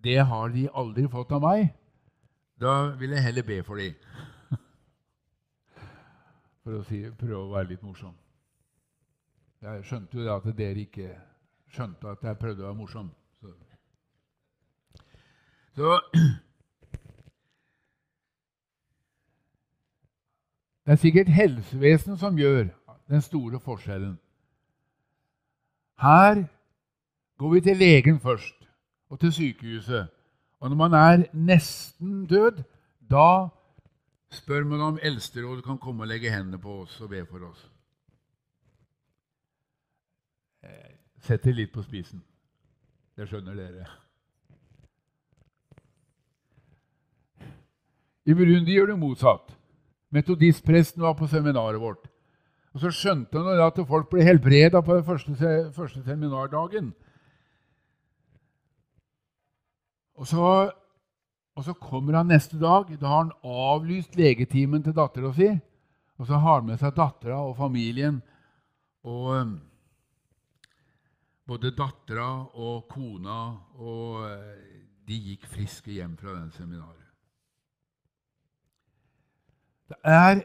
Det 0.05 0.21
har 0.29 0.53
de 0.55 0.69
aldri 0.75 1.09
fått 1.11 1.33
av 1.33 1.43
meg. 1.43 1.73
Da 2.61 2.93
vil 3.01 3.17
jeg 3.17 3.25
heller 3.25 3.43
be 3.43 3.63
for 3.65 3.81
dem. 3.81 3.97
For 6.63 6.79
å 6.79 6.85
si, 6.87 7.03
prøve 7.19 7.43
å 7.43 7.51
være 7.53 7.73
litt 7.73 7.83
morsom. 7.83 8.15
Jeg 9.67 9.85
skjønte 9.85 10.19
jo 10.19 10.27
at 10.31 10.45
dere 10.59 10.79
ikke 10.79 11.09
skjønte 11.75 12.11
at 12.13 12.23
jeg 12.23 12.39
prøvde 12.39 12.63
å 12.63 12.69
være 12.69 12.79
morsom. 12.79 13.09
Så, 13.41 13.55
så 15.75 15.97
Det 20.87 20.93
er 20.93 21.03
sikkert 21.03 21.29
helsevesenet 21.35 22.21
som 22.23 22.39
gjør 22.39 22.69
den 23.11 23.23
store 23.27 23.59
forskjellen. 23.61 24.15
Her 25.99 26.45
går 27.39 27.55
vi 27.55 27.61
til 27.61 27.77
legen 27.77 28.21
først, 28.21 28.69
og 29.11 29.21
til 29.21 29.33
sykehuset. 29.33 30.07
Og 30.61 30.71
når 30.71 30.77
man 30.77 30.95
er 30.95 31.25
nesten 31.33 32.27
død, 32.27 32.63
da 33.11 33.49
spør 34.31 34.65
man 34.65 34.81
om 34.81 34.99
Eldsterådet 35.03 35.65
kan 35.65 35.79
komme 35.79 36.07
og 36.07 36.09
legge 36.09 36.31
hendene 36.31 36.59
på 36.59 36.85
oss 36.85 37.01
og 37.01 37.11
be 37.11 37.27
for 37.27 37.51
oss. 37.51 37.67
Setter 41.27 41.55
litt 41.57 41.73
på 41.75 41.83
spisen. 41.83 42.23
Det 43.17 43.27
skjønner 43.29 43.57
dere. 43.57 43.87
I 48.27 48.35
Burundi 48.35 48.75
gjør 48.75 48.93
det 48.93 48.99
motsatt. 49.01 49.55
Metodistpresten 50.15 51.03
var 51.03 51.15
på 51.19 51.29
seminaret 51.31 51.81
vårt. 51.81 52.07
Og 52.75 52.81
Så 52.81 52.91
skjønte 52.93 53.41
han 53.41 53.61
at 53.63 53.79
folk 53.89 54.11
ble 54.13 54.25
helbreda 54.27 54.83
på 54.85 54.99
den 54.99 55.05
første, 55.07 55.53
første 55.73 56.03
seminardagen. 56.05 56.91
Og 60.17 60.27
så, 60.27 60.73
og 61.57 61.65
så, 61.65 61.73
kommer 61.73 62.19
han 62.19 62.29
neste 62.29 62.59
dag. 62.61 62.91
Da 63.01 63.07
har 63.07 63.23
han 63.25 63.33
avlyst 63.45 64.17
legetimen 64.17 64.85
til 64.85 64.97
dattera 64.97 65.33
si. 65.33 65.49
Og 66.19 66.29
så 66.29 66.37
har 66.41 66.61
han 66.61 66.69
med 66.69 66.81
seg 66.81 66.93
dattera 66.97 67.41
og 67.45 67.57
familien. 67.57 68.21
Og 69.05 69.57
både 71.47 71.71
dattera 71.77 72.29
og 72.59 72.89
kona 72.91 73.41
og 73.79 74.27
uh, 74.27 74.77
de 75.07 75.19
gikk 75.31 75.47
friske 75.47 75.93
hjem 75.95 76.17
fra 76.19 76.35
den 76.35 76.51
seminaret. 76.51 77.03
Det 79.89 79.97
er, 80.03 80.43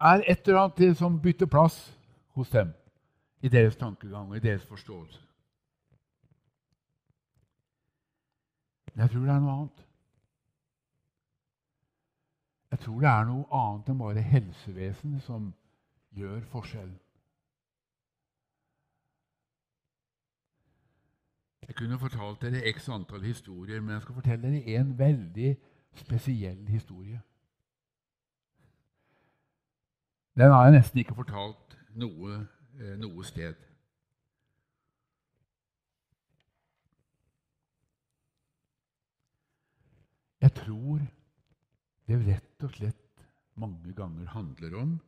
er 0.00 0.22
et 0.24 0.48
eller 0.48 0.60
annet 0.62 0.96
som 0.96 1.20
bytter 1.20 1.46
plass 1.46 1.76
hos 2.38 2.48
dem 2.50 2.72
i 3.44 3.48
deres 3.48 3.76
tankegang 3.76 4.30
og 4.30 4.36
i 4.36 4.40
deres 4.40 4.64
forståelse. 4.64 5.20
Men 8.94 9.02
jeg 9.02 9.10
tror 9.10 9.20
det 9.20 9.34
er 9.34 9.40
noe 9.40 9.56
annet. 9.58 9.84
Jeg 12.70 12.78
tror 12.78 13.00
det 13.00 13.10
er 13.10 13.28
noe 13.28 13.60
annet 13.60 13.92
enn 13.92 14.00
bare 14.00 14.24
helsevesenet 14.32 15.22
som 15.24 15.52
gjør 16.16 16.40
forskjellen. 16.52 16.96
Jeg 21.68 21.76
kunne 21.76 21.98
fortalt 21.98 22.42
dere 22.42 22.72
x 22.72 22.88
antall 22.88 23.22
historier, 23.22 23.80
men 23.80 23.90
jeg 23.94 24.02
skal 24.02 24.14
fortelle 24.14 24.52
dere 24.52 24.80
en 24.80 24.98
veldig 24.98 25.56
spesiell 25.94 26.68
historie. 26.68 27.20
Den 30.38 30.52
har 30.52 30.64
jeg 30.64 30.72
nesten 30.78 30.98
ikke 30.98 31.14
fortalt 31.18 31.76
noe, 31.98 32.46
eh, 32.80 32.94
noe 32.96 33.24
sted. 33.24 33.54
Jeg 40.40 40.54
tror 40.54 41.02
det 42.08 42.20
rett 42.26 42.64
og 42.64 42.70
slett 42.78 43.24
mange 43.58 43.92
ganger 43.92 44.26
handler 44.32 44.76
om 44.78 45.00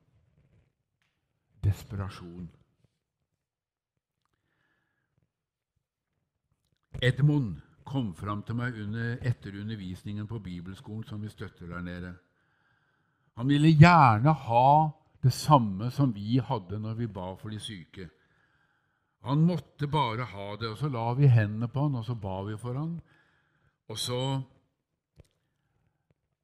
desperasjon. 1.64 2.50
Edmund 7.02 7.60
kom 7.84 8.14
fram 8.14 8.42
til 8.46 8.58
meg 8.58 8.76
under, 8.82 9.16
etter 9.26 9.56
undervisningen 9.60 10.26
på 10.28 10.38
bibelskolen 10.44 11.04
som 11.08 11.22
vi 11.22 11.32
støtter 11.32 11.66
der 11.66 11.82
nede. 11.82 12.12
Han 13.40 13.48
ville 13.48 13.72
gjerne 13.72 14.32
ha 14.32 14.90
det 15.22 15.32
samme 15.32 15.90
som 15.90 16.14
vi 16.14 16.38
hadde 16.44 16.78
når 16.80 16.94
vi 16.98 17.06
ba 17.06 17.32
for 17.40 17.48
de 17.50 17.60
syke. 17.60 18.08
Han 19.24 19.44
måtte 19.48 19.88
bare 19.88 20.24
ha 20.24 20.54
det, 20.56 20.68
og 20.68 20.78
så 20.78 20.88
la 20.88 21.12
vi 21.16 21.28
hendene 21.28 21.68
på 21.68 21.82
han, 21.86 21.98
og 22.00 22.04
så 22.04 22.14
ba 22.14 22.40
vi 22.44 22.56
for 22.60 22.78
han. 22.78 22.94
Og 23.88 23.98
så, 23.98 24.20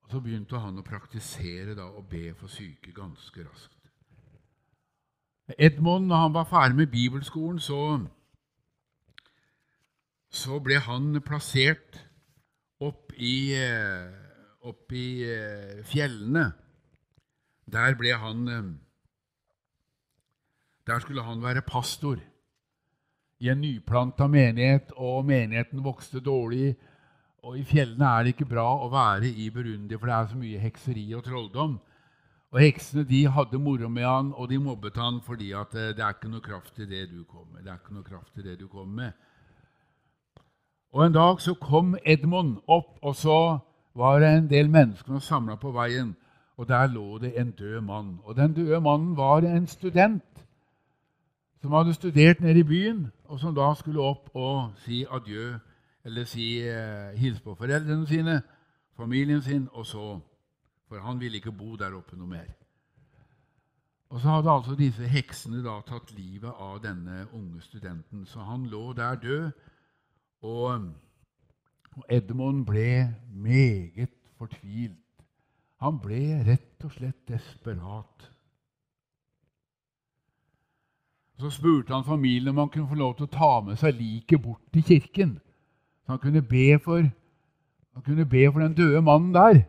og 0.02 0.10
så 0.12 0.20
begynte 0.20 0.60
han 0.60 0.76
å 0.76 0.84
praktisere 0.84 1.76
da, 1.76 1.86
og 1.88 2.08
be 2.10 2.34
for 2.36 2.52
syke 2.52 2.92
ganske 2.96 3.46
raskt. 3.46 3.72
Edmund, 5.58 6.08
når 6.10 6.16
han 6.16 6.34
var 6.34 6.48
ferdig 6.50 6.76
med 6.76 6.92
bibelskolen, 6.92 7.60
så, 7.62 7.80
så 10.36 10.58
ble 10.60 10.78
han 10.84 11.16
plassert 11.24 11.96
opp 12.84 13.14
i, 13.16 13.54
eh, 13.56 14.08
opp 14.68 14.92
i 14.92 15.08
eh, 15.24 15.82
fjellene 15.88 16.50
der 17.66 17.96
ble 17.98 18.12
han 18.14 18.48
eh, 18.52 18.66
Der 20.86 21.00
skulle 21.02 21.24
han 21.26 21.42
være 21.42 21.64
pastor 21.66 22.20
i 23.42 23.48
en 23.50 23.58
nyplanta 23.60 24.28
menighet, 24.30 24.92
og 24.96 25.26
menigheten 25.26 25.82
vokste 25.84 26.22
dårlig. 26.24 26.76
Og 27.42 27.58
i 27.58 27.64
fjellene 27.66 28.06
er 28.06 28.22
det 28.22 28.32
ikke 28.32 28.46
bra 28.48 28.64
å 28.80 28.86
være 28.88 29.26
i 29.28 29.50
Burundi, 29.50 29.98
for 29.98 30.06
det 30.06 30.14
er 30.14 30.30
så 30.30 30.38
mye 30.38 30.62
hekseri 30.62 31.04
og 31.18 31.24
trolldom. 31.26 31.74
Og 32.54 32.60
heksene 32.62 33.04
de 33.10 33.24
hadde 33.26 33.60
moro 33.60 33.90
med 33.90 34.06
han, 34.06 34.30
og 34.32 34.48
de 34.48 34.60
mobbet 34.62 34.96
han 35.02 35.18
fordi 35.26 35.50
at 35.58 35.74
det 35.74 35.98
er 35.98 36.14
ikke 36.14 36.30
noe 36.30 36.46
kraft 36.46 36.78
i 36.78 36.86
det 36.86 37.08
du 37.10 37.24
kommer 37.24 37.58
med. 37.58 37.66
Det 37.66 37.74
er 37.74 37.82
ikke 37.82 37.98
noe 37.98 38.06
kraft 38.06 38.38
i 38.38 38.46
det 38.46 38.56
du 38.62 38.68
kommer 38.70 39.02
med. 39.02 39.26
Og 40.96 41.06
En 41.06 41.12
dag 41.12 41.40
så 41.44 41.52
kom 41.60 41.96
Edmund 42.06 42.56
opp, 42.66 42.96
og 43.02 43.16
så 43.16 43.58
var 43.94 44.20
det 44.20 44.30
en 44.32 44.46
del 44.50 44.70
mennesker 44.72 45.18
samla 45.20 45.58
på 45.60 45.74
veien 45.76 46.14
og 46.56 46.68
der 46.68 46.86
lå 46.86 47.18
det 47.18 47.40
en 47.40 47.50
død 47.50 47.80
mann. 47.80 48.18
Og 48.24 48.36
den 48.36 48.54
døde 48.54 48.80
mannen 48.80 49.16
var 49.16 49.36
en 49.36 49.66
student 49.66 50.22
som 51.60 51.72
hadde 51.72 51.94
studert 51.94 52.40
nede 52.40 52.58
i 52.58 52.62
byen, 52.62 53.12
og 53.24 53.40
som 53.40 53.54
da 53.54 53.74
skulle 53.74 54.00
opp 54.00 54.30
og 54.34 54.72
si 54.76 55.04
adjø, 55.10 55.58
eller 56.04 56.24
si 56.24 56.60
eh, 56.60 57.18
hils 57.18 57.40
på 57.40 57.54
foreldrene 57.54 58.06
sine, 58.06 58.42
familien 58.96 59.42
sin, 59.42 59.68
og 59.72 59.86
så 59.86 60.20
For 60.88 61.00
han 61.00 61.20
ville 61.20 61.36
ikke 61.36 61.52
bo 61.52 61.76
der 61.76 61.94
oppe 61.94 62.16
noe 62.16 62.28
mer. 62.28 62.46
Og 64.08 64.20
så 64.20 64.28
hadde 64.28 64.50
altså 64.50 64.74
disse 64.78 65.02
heksene 65.02 65.64
da 65.64 65.80
tatt 65.82 66.12
livet 66.14 66.52
av 66.62 66.78
denne 66.82 67.26
unge 67.32 67.60
studenten. 67.60 68.26
Så 68.26 68.40
han 68.40 68.66
lå 68.66 68.92
der 68.92 69.14
død, 69.14 69.50
og, 70.42 70.92
Edmund 72.08 72.66
ble 72.66 73.14
meget 73.32 74.12
fortvilt. 74.36 75.00
Han 75.80 76.00
ble 76.00 76.42
rett 76.44 76.84
og 76.84 76.92
slett 76.92 77.28
desperat. 77.28 78.26
Så 81.36 81.50
spurte 81.52 81.92
han 81.92 82.04
familien 82.04 82.48
om 82.48 82.58
han 82.58 82.68
kunne 82.72 82.88
få 82.88 82.96
lov 82.96 83.16
til 83.16 83.28
å 83.28 83.32
ta 83.32 83.50
med 83.64 83.76
seg 83.80 83.96
liket 83.98 84.42
bort 84.42 84.62
til 84.72 84.84
kirken. 84.84 85.36
Så 86.04 86.14
han 86.14 86.20
kunne 86.22 86.42
be 86.42 86.78
for, 86.84 87.08
kunne 88.04 88.28
be 88.28 88.44
for 88.52 88.64
den 88.64 88.76
døde 88.76 89.02
mannen 89.04 89.34
der. 89.34 89.64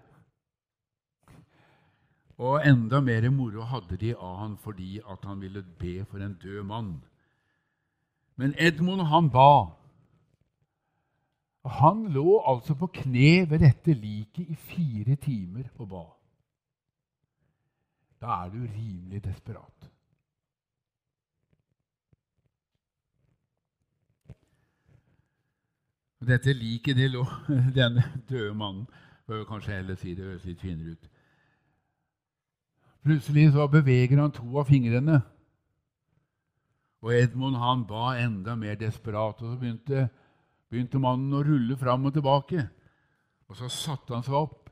Og 2.38 2.62
enda 2.68 3.02
mer 3.02 3.30
moro 3.34 3.66
hadde 3.66 3.98
de 3.98 4.14
av 4.14 4.38
han 4.44 4.58
fordi 4.62 5.00
at 5.12 5.26
han 5.26 5.42
ville 5.42 5.64
be 5.80 6.06
for 6.06 6.22
en 6.24 6.38
død 6.44 6.64
mann. 6.64 6.92
Men 8.36 8.54
Edmund, 8.58 9.02
han 9.10 9.32
ba. 9.34 9.74
Han 11.68 12.08
lå 12.14 12.40
altså 12.48 12.76
på 12.76 12.88
kne 12.88 13.50
ved 13.50 13.60
dette 13.60 13.94
liket 13.94 14.50
i 14.50 14.56
fire 14.56 15.16
timer 15.16 15.68
og 15.78 15.90
ba. 15.90 16.06
Da 18.22 18.44
er 18.46 18.50
du 18.50 18.62
rimelig 18.64 19.24
desperat. 19.24 19.92
Dette 26.28 26.54
liket 26.54 26.98
det 26.98 27.12
lå 27.14 27.26
Denne 27.78 28.04
døde 28.30 28.54
mannen 28.58 28.88
bør 29.28 29.46
kanskje 29.46 29.76
heller 29.76 29.96
si 30.00 30.16
det 30.16 30.26
høres 30.26 30.46
litt 30.48 30.62
finere 30.62 30.96
ut. 30.96 31.10
Plutselig 33.04 33.52
så 33.54 33.68
beveger 33.72 34.20
han 34.20 34.32
to 34.32 34.48
av 34.60 34.66
fingrene. 34.68 35.22
Og 37.06 37.14
Edmund 37.14 37.56
han 37.62 37.86
ba 37.88 38.16
enda 38.20 38.56
mer 38.56 38.76
desperat. 38.76 39.42
og 39.42 39.54
så 39.54 39.60
begynte 39.60 40.10
begynte 40.70 41.00
mannen 41.00 41.34
å 41.36 41.44
rulle 41.46 41.78
fram 41.80 42.08
og 42.10 42.16
tilbake. 42.16 42.64
Og 43.48 43.60
så 43.60 43.70
satte 43.72 44.16
han 44.16 44.26
seg 44.26 44.36
opp. 44.36 44.68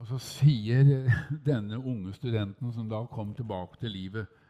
Og 0.00 0.08
så 0.10 0.18
sier 0.20 1.08
denne 1.50 1.78
unge 1.78 2.12
studenten, 2.16 2.72
som 2.72 2.88
da 2.90 3.04
kom 3.12 3.34
tilbake 3.34 3.80
til 3.80 3.96
livet, 3.96 4.42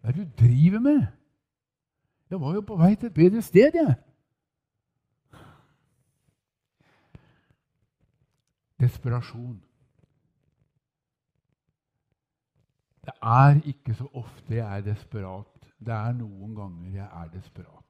Hva 0.00 0.12
er 0.12 0.18
det 0.18 0.26
du 0.26 0.42
driver 0.44 0.80
med? 0.84 1.06
Jeg 2.30 2.40
var 2.40 2.54
jo 2.54 2.60
på 2.66 2.76
vei 2.78 2.94
til 2.94 3.08
et 3.08 3.14
bedre 3.14 3.42
sted, 3.42 3.74
jeg. 3.74 3.94
Desperasjon. 8.82 9.56
Det 13.06 13.14
er 13.22 13.60
ikke 13.64 13.94
så 13.94 14.06
ofte 14.12 14.54
jeg 14.54 14.78
er 14.78 14.84
desperat. 14.84 15.68
Det 15.78 15.94
er 15.94 16.12
noen 16.18 16.54
ganger 16.54 17.00
jeg 17.00 17.08
er 17.22 17.28
desperat. 17.32 17.85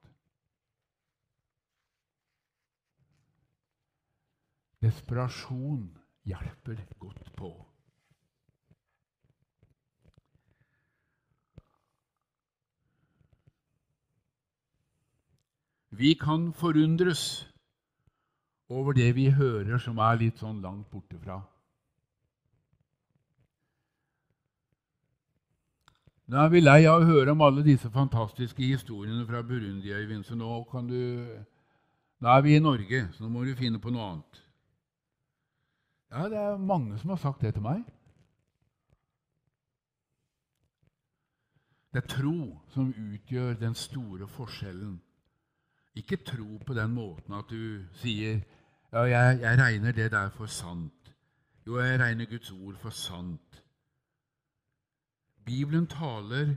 Desperasjon 4.82 5.88
hjelper 6.26 6.82
godt 7.00 7.32
på. 7.36 7.50
Vi 15.96 16.14
kan 16.14 16.52
forundres 16.52 17.48
over 18.68 18.92
det 18.92 19.14
vi 19.16 19.30
hører 19.30 19.78
som 19.78 19.98
er 19.98 20.18
litt 20.20 20.42
sånn 20.42 20.58
langt 20.60 20.90
borte 20.92 21.16
fra. 21.22 21.38
Nå 26.26 26.40
er 26.42 26.50
vi 26.50 26.60
lei 26.60 26.80
av 26.90 27.04
å 27.04 27.06
høre 27.06 27.32
om 27.32 27.44
alle 27.46 27.62
disse 27.62 27.88
fantastiske 27.94 28.64
historiene 28.64 29.22
fra 29.28 29.44
Burundi, 29.46 29.92
Øyvind, 29.94 30.26
så 30.26 30.34
nå, 30.34 30.58
du, 30.88 30.98
nå 32.18 32.32
er 32.34 32.42
vi 32.42 32.56
i 32.56 32.62
Norge, 32.62 33.04
så 33.14 33.22
nå 33.22 33.30
må 33.30 33.44
du 33.46 33.54
finne 33.54 33.78
på 33.78 33.94
noe 33.94 34.08
annet. 34.10 34.42
Ja, 36.10 36.28
det 36.28 36.38
er 36.38 36.56
mange 36.56 36.98
som 36.98 37.10
har 37.10 37.16
sagt 37.16 37.40
det 37.40 37.54
til 37.54 37.62
meg. 37.62 37.82
Det 41.92 42.02
er 42.02 42.08
tro 42.12 42.58
som 42.68 42.92
utgjør 42.92 43.54
den 43.54 43.74
store 43.74 44.28
forskjellen. 44.28 45.00
Ikke 45.96 46.16
tro 46.16 46.58
på 46.66 46.74
den 46.74 46.92
måten 46.92 47.34
at 47.34 47.48
du 47.50 47.84
sier 47.96 48.42
ja, 48.92 49.00
jeg, 49.00 49.40
jeg 49.40 49.58
regner 49.58 49.92
det 49.92 50.10
der 50.12 50.28
for 50.30 50.46
sant. 50.46 51.14
Jo, 51.66 51.78
jeg 51.78 52.00
regner 52.00 52.28
Guds 52.30 52.50
ord 52.50 52.76
for 52.76 52.90
sant. 52.90 53.62
Bibelen 55.44 55.86
taler 55.86 56.54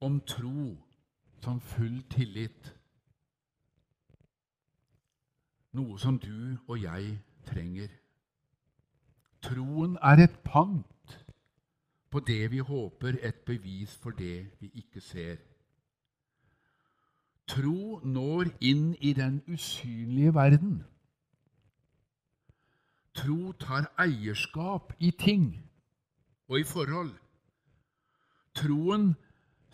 om 0.00 0.20
tro 0.20 0.76
som 1.42 1.60
full 1.60 2.02
tillit. 2.10 2.72
Noe 5.72 5.98
som 5.98 6.18
du 6.18 6.56
og 6.68 6.82
jeg 6.82 7.18
trenger. 7.46 7.88
Troen 9.44 9.98
er 10.00 10.24
et 10.24 10.36
pant 10.44 11.16
på 12.10 12.20
det 12.20 12.50
vi 12.50 12.58
håper, 12.58 13.18
et 13.20 13.42
bevis 13.46 13.96
for 14.00 14.10
det 14.16 14.46
vi 14.60 14.70
ikke 14.74 15.00
ser. 15.00 15.36
Tro 17.48 18.00
når 18.04 18.54
inn 18.64 18.94
i 19.00 19.12
den 19.12 19.42
usynlige 19.48 20.34
verden. 20.34 20.78
Tro 23.14 23.52
tar 23.52 23.90
eierskap 24.00 24.94
i 24.98 25.10
ting 25.10 25.50
og 26.48 26.60
i 26.60 26.64
forhold. 26.64 27.12
Troen 28.54 29.12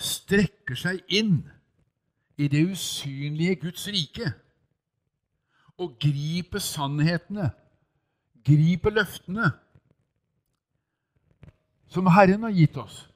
strekker 0.00 0.76
seg 0.76 1.04
inn 1.08 1.42
i 2.40 2.48
det 2.48 2.64
usynlige 2.72 3.60
Guds 3.66 3.86
rike 3.92 4.32
og 5.80 5.96
griper 6.00 6.60
sannhetene, 6.60 7.50
griper 8.44 8.90
løftene 8.90 9.50
som 11.90 12.06
Herren 12.06 12.42
har 12.46 12.54
gitt 12.54 12.76
oss. 12.78 13.06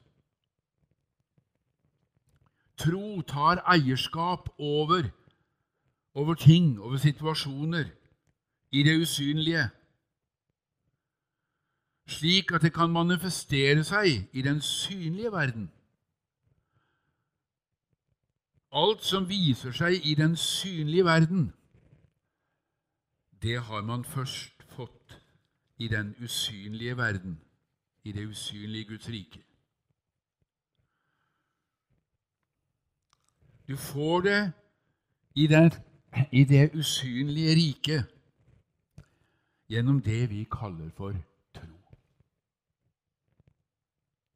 Tro 2.77 3.21
tar 3.21 3.61
eierskap 3.71 4.49
over, 4.59 5.07
over 6.13 6.35
ting, 6.35 6.75
over 6.79 6.97
situasjoner, 6.99 7.87
i 8.71 8.83
det 8.83 8.97
usynlige, 8.99 9.69
slik 12.07 12.51
at 12.51 12.61
det 12.61 12.73
kan 12.75 12.91
manifestere 12.91 13.83
seg 13.87 14.27
i 14.33 14.41
den 14.43 14.59
synlige 14.61 15.31
verden. 15.31 15.69
Alt 18.75 19.05
som 19.07 19.29
viser 19.29 19.71
seg 19.71 20.03
i 20.03 20.17
den 20.19 20.35
synlige 20.35 21.05
verden, 21.07 21.53
det 23.41 23.61
har 23.63 23.81
man 23.81 24.03
først 24.03 24.65
fått 24.75 25.14
i 25.77 25.87
den 25.87 26.15
usynlige 26.23 26.97
verden, 26.97 27.41
i 28.03 28.11
det 28.11 28.27
usynlige 28.27 28.85
Guds 28.85 29.09
rike. 29.09 29.43
Du 33.67 33.77
får 33.77 34.21
det 34.21 34.51
i, 35.35 35.47
den, 35.47 35.71
i 36.31 36.43
det 36.43 36.75
usynlige 36.75 37.55
riket 37.55 38.05
gjennom 39.69 40.01
det 40.01 40.29
vi 40.29 40.43
kaller 40.43 40.89
for 40.89 41.15
tro. 41.53 41.77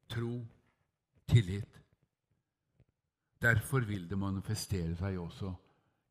Tro, 0.08 0.46
tillit. 1.28 1.80
Derfor 3.42 3.80
vil 3.80 4.10
det 4.10 4.18
manifestere 4.18 4.96
seg 4.96 5.18
også 5.18 5.54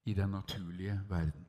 i 0.06 0.14
den 0.14 0.30
naturlige 0.30 1.02
verden. 1.10 1.49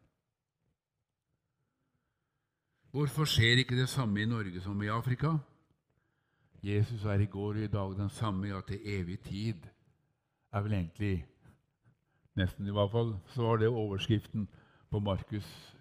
Hvorfor 2.91 3.25
skjer 3.25 3.63
ikke 3.63 3.77
det 3.79 3.89
samme 3.89 4.23
i 4.23 4.27
Norge 4.27 4.61
som 4.61 4.83
i 4.83 4.89
Afrika? 4.91 5.37
Jesus 6.63 7.05
er 7.05 7.21
i 7.23 7.27
går 7.27 7.55
og 7.55 7.65
i 7.65 7.67
dag 7.67 7.93
den 7.97 8.11
samme, 8.11 8.49
ja, 8.49 8.61
til 8.61 8.81
evig 8.85 9.21
tid, 9.21 9.55
er 10.53 10.61
vel 10.61 10.73
egentlig 10.73 11.27
Nesten, 12.37 12.67
i 12.67 12.71
hvert 12.71 12.91
fall. 12.91 13.15
Så 13.35 13.43
var 13.43 13.57
det 13.57 13.69
overskriften 13.69 14.49
på 14.91 14.99
Markus 14.99 15.77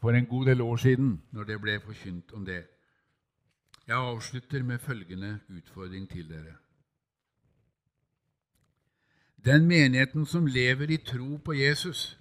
for 0.00 0.10
en 0.10 0.26
god 0.26 0.46
del 0.46 0.60
år 0.60 0.76
siden, 0.76 1.22
når 1.32 1.44
det 1.44 1.60
ble 1.60 1.80
forkynt 1.80 2.32
om 2.32 2.44
det. 2.44 2.64
Jeg 3.86 3.96
avslutter 3.96 4.62
med 4.62 4.78
følgende 4.78 5.38
utfordring 5.48 6.08
til 6.10 6.28
dere. 6.28 6.54
Den 9.44 9.66
menigheten 9.66 10.26
som 10.26 10.46
lever 10.46 10.90
i 10.90 10.96
tro 10.96 11.36
på 11.36 11.52
Jesus, 11.52 12.18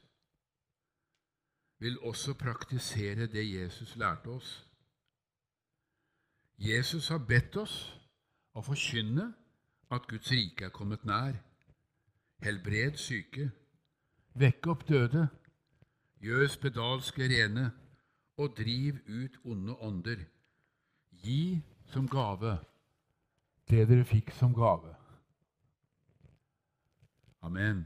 vil 1.85 1.99
også 2.01 2.33
praktisere 2.33 3.27
det 3.29 3.45
Jesus 3.45 3.95
lærte 3.95 4.27
oss. 4.33 4.67
Jesus 6.57 7.07
har 7.13 7.21
bedt 7.27 7.57
oss 7.61 7.75
å 8.57 8.63
forkynne 8.65 9.27
at 9.93 10.07
Guds 10.09 10.31
rike 10.33 10.65
er 10.65 10.73
kommet 10.73 11.05
nær. 11.05 11.37
Helbred 12.41 12.97
syke, 12.97 13.51
vekk 14.33 14.71
opp 14.73 14.87
døde, 14.89 15.27
gjør 16.25 16.47
spedalske 16.51 17.29
rene, 17.31 17.69
og 18.37 18.57
driv 18.57 18.97
ut 19.07 19.37
onde 19.45 19.75
ånder. 19.79 20.25
Gi 21.23 21.61
som 21.93 22.09
gave 22.09 22.57
det 23.69 23.87
dere 23.89 24.05
fikk 24.05 24.33
som 24.35 24.53
gave. 24.53 24.91
Amen. 27.41 27.85